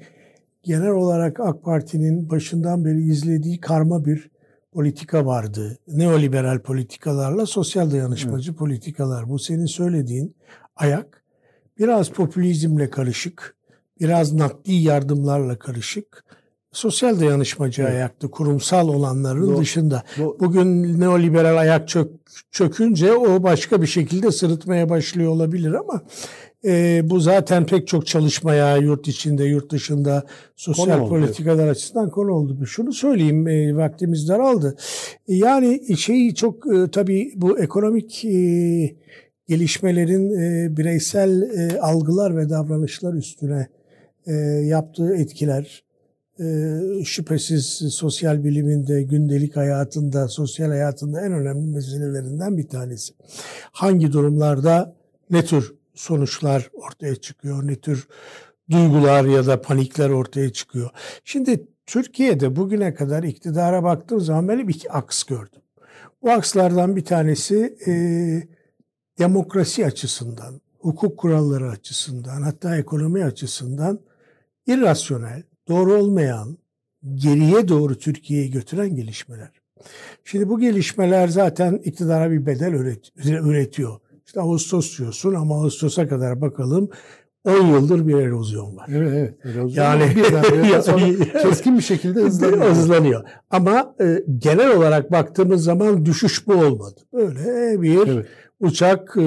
[0.62, 4.30] genel olarak AK Parti'nin başından beri izlediği karma bir
[4.72, 5.78] politika vardı.
[5.88, 9.28] Neoliberal politikalarla sosyal dayanışmacı politikalar.
[9.28, 10.34] Bu senin söylediğin
[10.76, 11.22] ayak
[11.78, 13.56] biraz popülizmle karışık,
[14.00, 16.24] biraz nakdi yardımlarla karışık.
[16.72, 17.90] Sosyal dayanışmacı Evet.
[17.92, 19.58] ayaktı kurumsal olanların Doğru.
[19.60, 20.02] dışında.
[20.18, 22.10] Bu- Bugün neoliberal ayak çök,
[22.50, 26.02] çökünce o başka bir şekilde sırıtmaya başlıyor olabilir ama
[26.64, 32.10] e, bu zaten pek çok çalışmaya yurt içinde yurt dışında sosyal Konu oldu, politikalar açısından
[32.10, 32.66] konu oldu.
[32.66, 34.76] Şunu söyleyeyim e, vaktimiz daraldı.
[35.28, 38.96] E, Yani şeyi çok e, tabii bu ekonomik e,
[39.48, 43.68] gelişmelerin e, bireysel e, algılar ve davranışlar üstüne
[44.26, 44.32] e,
[44.64, 45.84] yaptığı etkiler
[46.40, 46.44] e,
[47.04, 53.14] şüphesiz sosyal biliminde, gündelik hayatında, sosyal hayatında en önemli meselelerinden bir tanesi.
[53.72, 54.96] Hangi durumlarda
[55.30, 58.08] ne tür sonuçlar ortaya çıkıyor, ne tür
[58.70, 60.90] duygular ya da panikler ortaya çıkıyor.
[61.24, 65.62] Şimdi Türkiye'de bugüne kadar iktidara baktığım zaman böyle bir iki aks gördüm.
[66.22, 67.92] Bu akslardan bir tanesi e,
[69.18, 74.00] demokrasi açısından, hukuk kuralları açısından, hatta ekonomi açısından
[74.66, 76.58] irrasyonel, doğru olmayan,
[77.14, 79.50] geriye doğru Türkiye'yi götüren gelişmeler.
[80.24, 83.98] Şimdi bu gelişmeler zaten iktidara bir bedel üret- üretiyor.
[84.26, 86.90] İşte Ağustos diyorsun ama Ağustos'a kadar bakalım
[87.44, 88.86] 10 yıldır bir erozyon var.
[88.92, 89.56] Evet, evet.
[89.56, 91.06] Erozyon Yani- sonra
[91.42, 92.70] keskin bir şekilde hızlanıyor.
[92.70, 93.24] Hızlanıyor.
[93.50, 97.00] Ama e, genel olarak baktığımız zaman düşüş bu olmadı.
[97.12, 98.26] Böyle bir Evet.
[98.60, 99.22] Uçak e,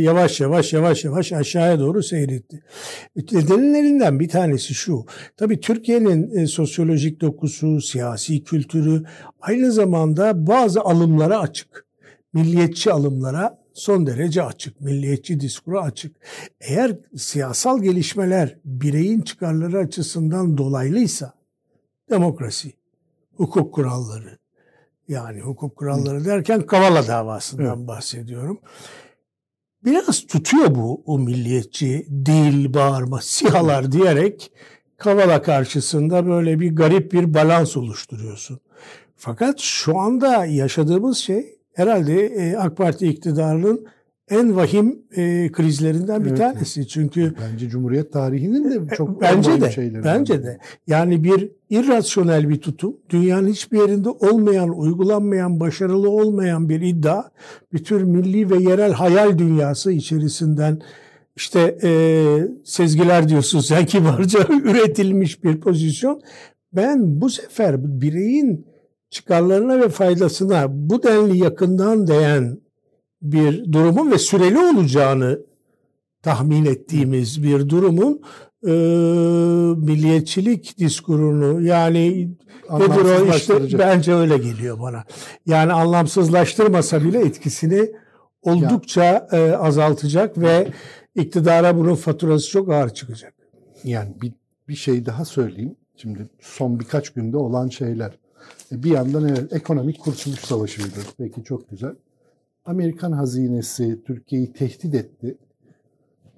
[0.00, 2.62] yavaş yavaş yavaş yavaş aşağıya doğru seyretti.
[3.16, 5.04] Nedenlerinden bir tanesi şu.
[5.36, 9.02] Tabii Türkiye'nin e, sosyolojik dokusu, siyasi kültürü
[9.40, 11.86] aynı zamanda bazı alımlara açık.
[12.32, 16.16] milliyetçi alımlara son derece açık, milliyetçi diskura açık.
[16.60, 21.32] Eğer siyasal gelişmeler bireyin çıkarları açısından dolaylıysa
[22.10, 22.72] demokrasi,
[23.34, 24.38] hukuk kuralları,
[25.10, 27.88] yani hukuk kuralları derken Kavala davasından evet.
[27.88, 28.60] bahsediyorum.
[29.84, 34.52] Biraz tutuyor bu o milliyetçi dil, bağırma, sihalar diyerek
[34.96, 38.60] Kavala karşısında böyle bir garip bir balans oluşturuyorsun.
[39.16, 43.86] Fakat şu anda yaşadığımız şey herhalde e, AK Parti iktidarının
[44.30, 46.38] en vahim e, krizlerinden bir evet.
[46.38, 46.88] tanesi.
[46.88, 50.04] Çünkü bence Cumhuriyet tarihinin de e, çok bence de şeyleri.
[50.04, 50.58] Bence de.
[50.86, 57.22] Yani bir irrasyonel bir tutum, dünyanın hiçbir yerinde olmayan, uygulanmayan, başarılı olmayan bir iddia,
[57.72, 60.78] bir tür milli ve yerel hayal dünyası içerisinden
[61.36, 61.90] işte e,
[62.64, 66.20] sezgiler diyorsun sen kibarca üretilmiş bir pozisyon.
[66.72, 68.66] Ben bu sefer bireyin
[69.10, 72.58] çıkarlarına ve faydasına bu denli yakından değen
[73.22, 75.40] bir durumun ve süreli olacağını
[76.22, 78.22] tahmin ettiğimiz bir durumun
[78.66, 78.70] e,
[79.86, 82.30] milliyetçilik diskurunu yani
[82.70, 85.04] nedir o işte bence öyle geliyor bana.
[85.46, 87.90] Yani anlamsızlaştırmasa bile etkisini
[88.42, 90.68] oldukça e, azaltacak ve
[91.14, 93.34] iktidara bunun faturası çok ağır çıkacak.
[93.84, 94.32] Yani bir,
[94.68, 95.76] bir şey daha söyleyeyim.
[95.96, 98.18] Şimdi son birkaç günde olan şeyler.
[98.72, 101.14] E, bir yandan evet ekonomik kurtuluş savaşı biliyoruz.
[101.18, 101.94] Peki çok güzel.
[102.70, 105.38] Amerikan hazinesi Türkiye'yi tehdit etti.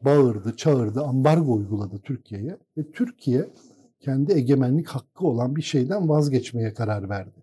[0.05, 2.57] Bağırdı, çağırdı, ambargo uyguladı Türkiye'ye.
[2.79, 3.49] Ve Türkiye
[4.01, 7.43] kendi egemenlik hakkı olan bir şeyden vazgeçmeye karar verdi.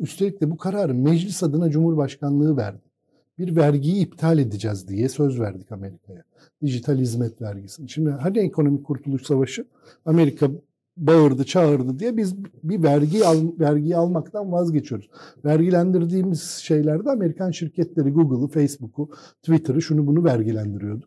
[0.00, 2.82] Üstelik de bu kararı meclis adına Cumhurbaşkanlığı verdi.
[3.38, 6.24] Bir vergiyi iptal edeceğiz diye söz verdik Amerika'ya.
[6.62, 7.88] Dijital hizmet vergisini.
[7.88, 9.64] Şimdi hani ekonomik kurtuluş savaşı
[10.04, 10.50] Amerika
[11.00, 15.10] bağırdı, çağırdı diye biz bir vergi al, vergiyi almaktan vazgeçiyoruz.
[15.44, 19.10] Vergilendirdiğimiz şeylerde Amerikan şirketleri Google'ı, Facebook'u,
[19.42, 21.06] Twitter'ı şunu bunu vergilendiriyordu.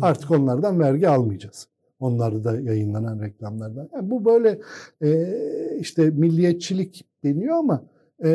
[0.00, 1.68] Artık onlardan vergi almayacağız.
[2.00, 3.88] Onlarda da yayınlanan reklamlardan.
[3.94, 4.60] Yani bu böyle
[5.02, 5.28] e,
[5.80, 7.82] işte milliyetçilik deniyor ama
[8.24, 8.30] e,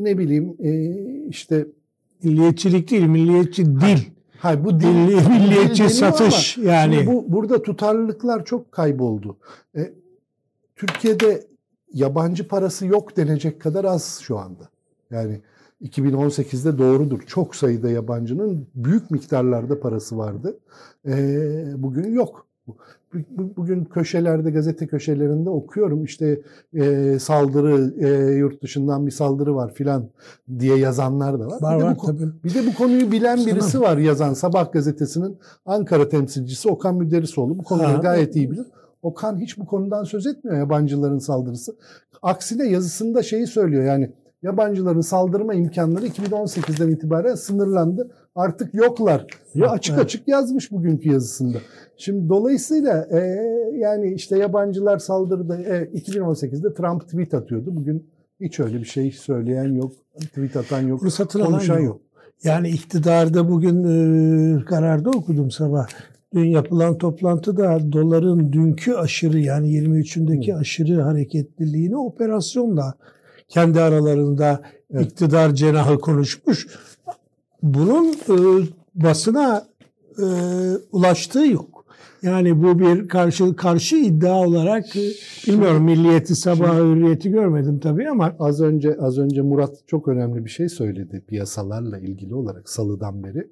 [0.00, 0.92] ne bileyim e,
[1.28, 1.66] işte
[2.22, 3.98] milliyetçilik değil, milliyetçi dil.
[4.38, 7.06] Hayır bu dilli milliyetçi satış yani.
[7.06, 9.36] Bu burada tutarlılıklar çok kayboldu.
[9.76, 9.92] E,
[10.76, 11.46] Türkiye'de
[11.92, 14.68] yabancı parası yok denecek kadar az şu anda.
[15.10, 15.40] Yani
[15.82, 17.20] 2018'de doğrudur.
[17.26, 20.58] Çok sayıda yabancının büyük miktarlarda parası vardı.
[21.08, 22.46] Ee, bugün yok.
[23.30, 26.40] Bugün köşelerde, gazete köşelerinde okuyorum işte
[26.74, 30.08] e, saldırı, e, yurt dışından bir saldırı var filan
[30.58, 31.62] diye yazanlar da var.
[31.62, 32.24] var, bir, de var bu, tabii.
[32.44, 37.58] bir de bu konuyu bilen birisi var yazan Sabah gazetesinin Ankara temsilcisi Okan Müderrisoğlu.
[37.58, 38.66] Bu konuyu ha, gayet iyi bilir.
[39.06, 41.76] Okan hiç bu konudan söz etmiyor yabancıların saldırısı.
[42.22, 48.10] Aksine yazısında şeyi söylüyor yani yabancıların saldırma imkanları 2018'den itibaren sınırlandı.
[48.34, 49.26] Artık yoklar.
[49.54, 51.58] Ya açık açık yazmış bugünkü yazısında.
[51.96, 53.18] Şimdi dolayısıyla e,
[53.78, 55.54] yani işte yabancılar saldırdı.
[55.54, 57.76] E, 2018'de Trump tweet atıyordu.
[57.76, 59.92] Bugün hiç öyle bir şey söyleyen yok.
[60.20, 61.00] Tweet atan yok.
[61.46, 61.84] Konuşan yok.
[61.84, 62.00] yok.
[62.44, 63.84] Yani iktidarda bugün
[64.58, 65.86] e, kararda okudum sabah.
[66.36, 70.60] Dün yapılan toplantıda doların dünkü aşırı yani 23'ündeki hmm.
[70.60, 72.94] aşırı hareketliliğini operasyonla
[73.48, 75.06] kendi aralarında evet.
[75.06, 76.66] iktidar cenahı konuşmuş.
[77.62, 79.66] Bunun e, basına
[80.18, 80.26] e,
[80.92, 81.84] ulaştığı yok.
[82.22, 85.10] Yani bu bir karşı karşı iddia olarak e,
[85.46, 90.50] bilmiyorum milliyeti sabah hürriyeti görmedim tabii ama az önce az önce Murat çok önemli bir
[90.50, 93.48] şey söyledi piyasalarla ilgili olarak salıdan beri.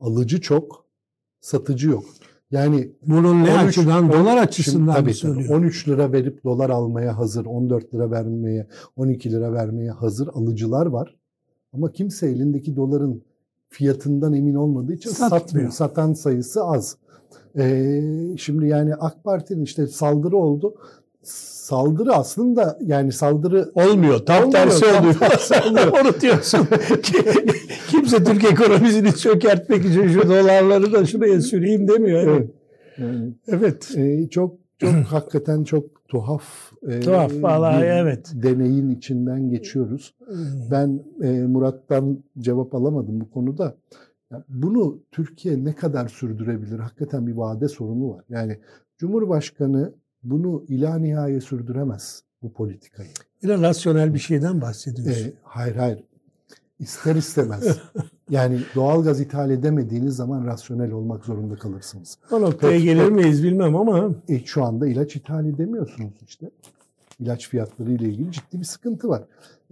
[0.00, 0.84] Alıcı çok,
[1.40, 2.04] satıcı yok.
[2.52, 4.12] Yani bunun ne 13, açıdan?
[4.12, 5.58] Dolar açısından tabii, mı söylüyor?
[5.58, 11.16] 13 lira verip dolar almaya hazır, 14 lira vermeye, 12 lira vermeye hazır alıcılar var.
[11.72, 13.22] Ama kimse elindeki doların
[13.68, 15.40] fiyatından emin olmadığı için Satmıyor.
[15.40, 15.70] satmıyor.
[15.70, 16.96] Satan sayısı az.
[17.58, 20.74] Ee, şimdi yani AK Parti'nin işte saldırı oldu
[21.22, 24.18] saldırı aslında yani saldırı olmuyor.
[24.18, 25.14] Tam olmuyor, tersi tam oluyor.
[25.14, 25.86] Tersi oluyor.
[26.02, 26.68] Onu diyorsun.
[27.88, 32.22] Kimse Türk ekonomisini çökertmek için şu dolarları da şuraya süreyim demiyor.
[32.22, 32.50] Evet.
[32.98, 33.90] Yani, evet.
[33.96, 36.72] E, çok çok hakikaten çok tuhaf.
[36.88, 38.32] E, tuhaf vallahi evet.
[38.34, 40.14] Deneyin içinden geçiyoruz.
[40.70, 43.76] Ben e, Murat'tan cevap alamadım bu konuda.
[44.48, 46.78] Bunu Türkiye ne kadar sürdürebilir?
[46.78, 48.24] Hakikaten bir vade sorunu var.
[48.28, 48.58] Yani
[48.98, 49.92] Cumhurbaşkanı
[50.24, 53.08] bunu ila nihaye sürdüremez bu politikayı.
[53.42, 55.28] Yine rasyonel bir şeyden bahsediyorsun.
[55.28, 56.04] E, hayır hayır.
[56.78, 57.78] İster istemez.
[58.30, 62.18] yani doğal gaz ithal edemediğiniz zaman rasyonel olmak zorunda kalırsınız.
[62.30, 64.14] O noktaya gelir miyiz bilmem ama.
[64.28, 66.50] E, şu anda ilaç ithal edemiyorsunuz işte.
[67.20, 69.22] ilaç fiyatları ile ilgili ciddi bir sıkıntı var.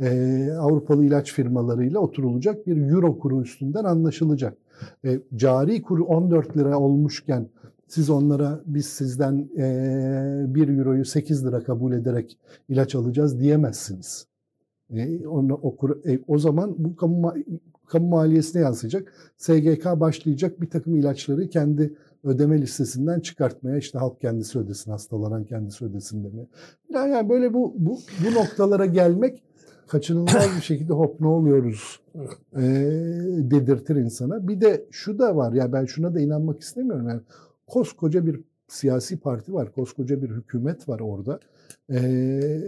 [0.01, 4.57] Ee, Avrupalı ilaç firmalarıyla oturulacak bir euro kuru üstünden anlaşılacak.
[5.05, 7.47] Ee, cari kuru 14 lira olmuşken
[7.91, 12.39] siz onlara biz sizden e, 1 euroyu 8 lira kabul ederek
[12.69, 14.27] ilaç alacağız diyemezsiniz.
[14.91, 15.77] E, onu, o,
[16.07, 17.35] e, o zaman bu kamu,
[17.87, 19.13] kamu maliyesine yansıyacak.
[19.37, 25.85] SGK başlayacak bir takım ilaçları kendi ödeme listesinden çıkartmaya işte halk kendisi ödesin, hastalanan kendisi
[25.85, 26.47] ödesin demeye.
[26.91, 29.43] Yani böyle bu, bu, bu noktalara gelmek
[29.89, 32.01] kaçınılmaz bir şekilde hop ne oluyoruz
[32.57, 32.63] e,
[33.51, 34.49] dedirtir insana.
[34.49, 37.09] Bir de şu da var ya ben şuna da inanmak istemiyorum.
[37.09, 37.21] Yani
[37.71, 41.41] koskoca bir siyasi parti var, koskoca bir hükümet var orada.
[41.93, 42.61] Ee,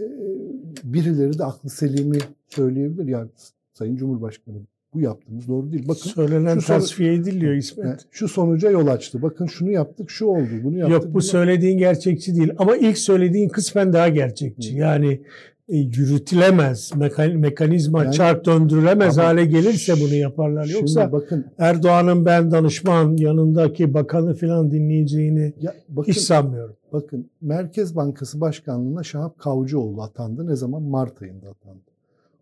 [0.83, 3.07] birileri de aklı selimi söyleyebilir.
[3.07, 3.29] Yani
[3.73, 4.57] Sayın Cumhurbaşkanı
[4.93, 5.87] bu yaptığımız doğru değil.
[5.87, 7.85] Bakın Söylenen tasfiye ediliyor İsmet.
[7.87, 9.21] yani şu sonuca yol açtı.
[9.21, 10.93] Bakın şunu yaptık, şu oldu, bunu yaptık.
[10.93, 12.51] Yok bu bunu- söylediğin gerçekçi değil.
[12.57, 14.73] Ama ilk söylediğin kısmen daha gerçekçi.
[14.73, 14.77] Hı.
[14.77, 15.21] Yani
[15.67, 20.65] yürütülemez, mekan- mekanizma Yani- çark döndürülemez hale gelirse bunu yaparlar.
[20.65, 26.75] Yoksa bakın, Erdoğan'ın ben danışman yanındaki bakanı falan dinleyeceğini ya bakın, hiç sanmıyorum.
[26.93, 30.47] bakın Merkez Bankası Başkanlığı'na Şahap Kavcıoğlu atandı.
[30.47, 30.81] Ne zaman?
[30.83, 31.81] Mart ayında atandı.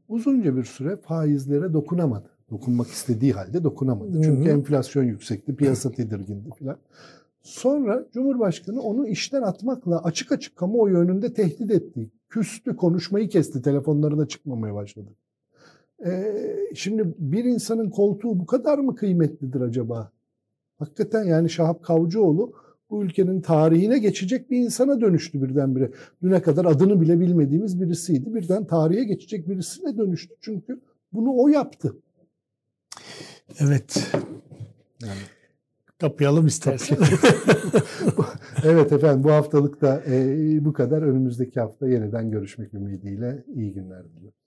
[0.09, 2.25] Uzunca bir süre faizlere dokunamadı.
[2.51, 4.17] Dokunmak istediği halde dokunamadı.
[4.17, 6.77] Hı Çünkü enflasyon yüksekti, piyasa tedirgindi filan.
[7.41, 12.09] Sonra Cumhurbaşkanı onu işten atmakla açık açık kamuoyu önünde tehdit etti.
[12.31, 15.09] Küstü, konuşmayı kesti, telefonlarına çıkmamaya başladı.
[16.05, 20.11] Ee, şimdi bir insanın koltuğu bu kadar mı kıymetlidir acaba?
[20.79, 22.53] Hakikaten yani Şahap Kavcıoğlu
[22.89, 25.91] bu ülkenin tarihine geçecek bir insana dönüştü birdenbire.
[26.23, 28.35] Düne kadar adını bile bilmediğimiz birisiydi.
[28.35, 30.35] Birden tarihe geçecek birisine dönüştü.
[30.41, 30.79] Çünkü
[31.13, 31.95] bunu o yaptı.
[33.59, 34.13] Evet.
[35.01, 35.21] Yani
[36.01, 36.97] Kapayalım istersen.
[38.63, 41.01] evet efendim bu haftalık da e, bu kadar.
[41.01, 44.40] Önümüzdeki hafta yeniden görüşmek ümidiyle iyi günler diliyorum.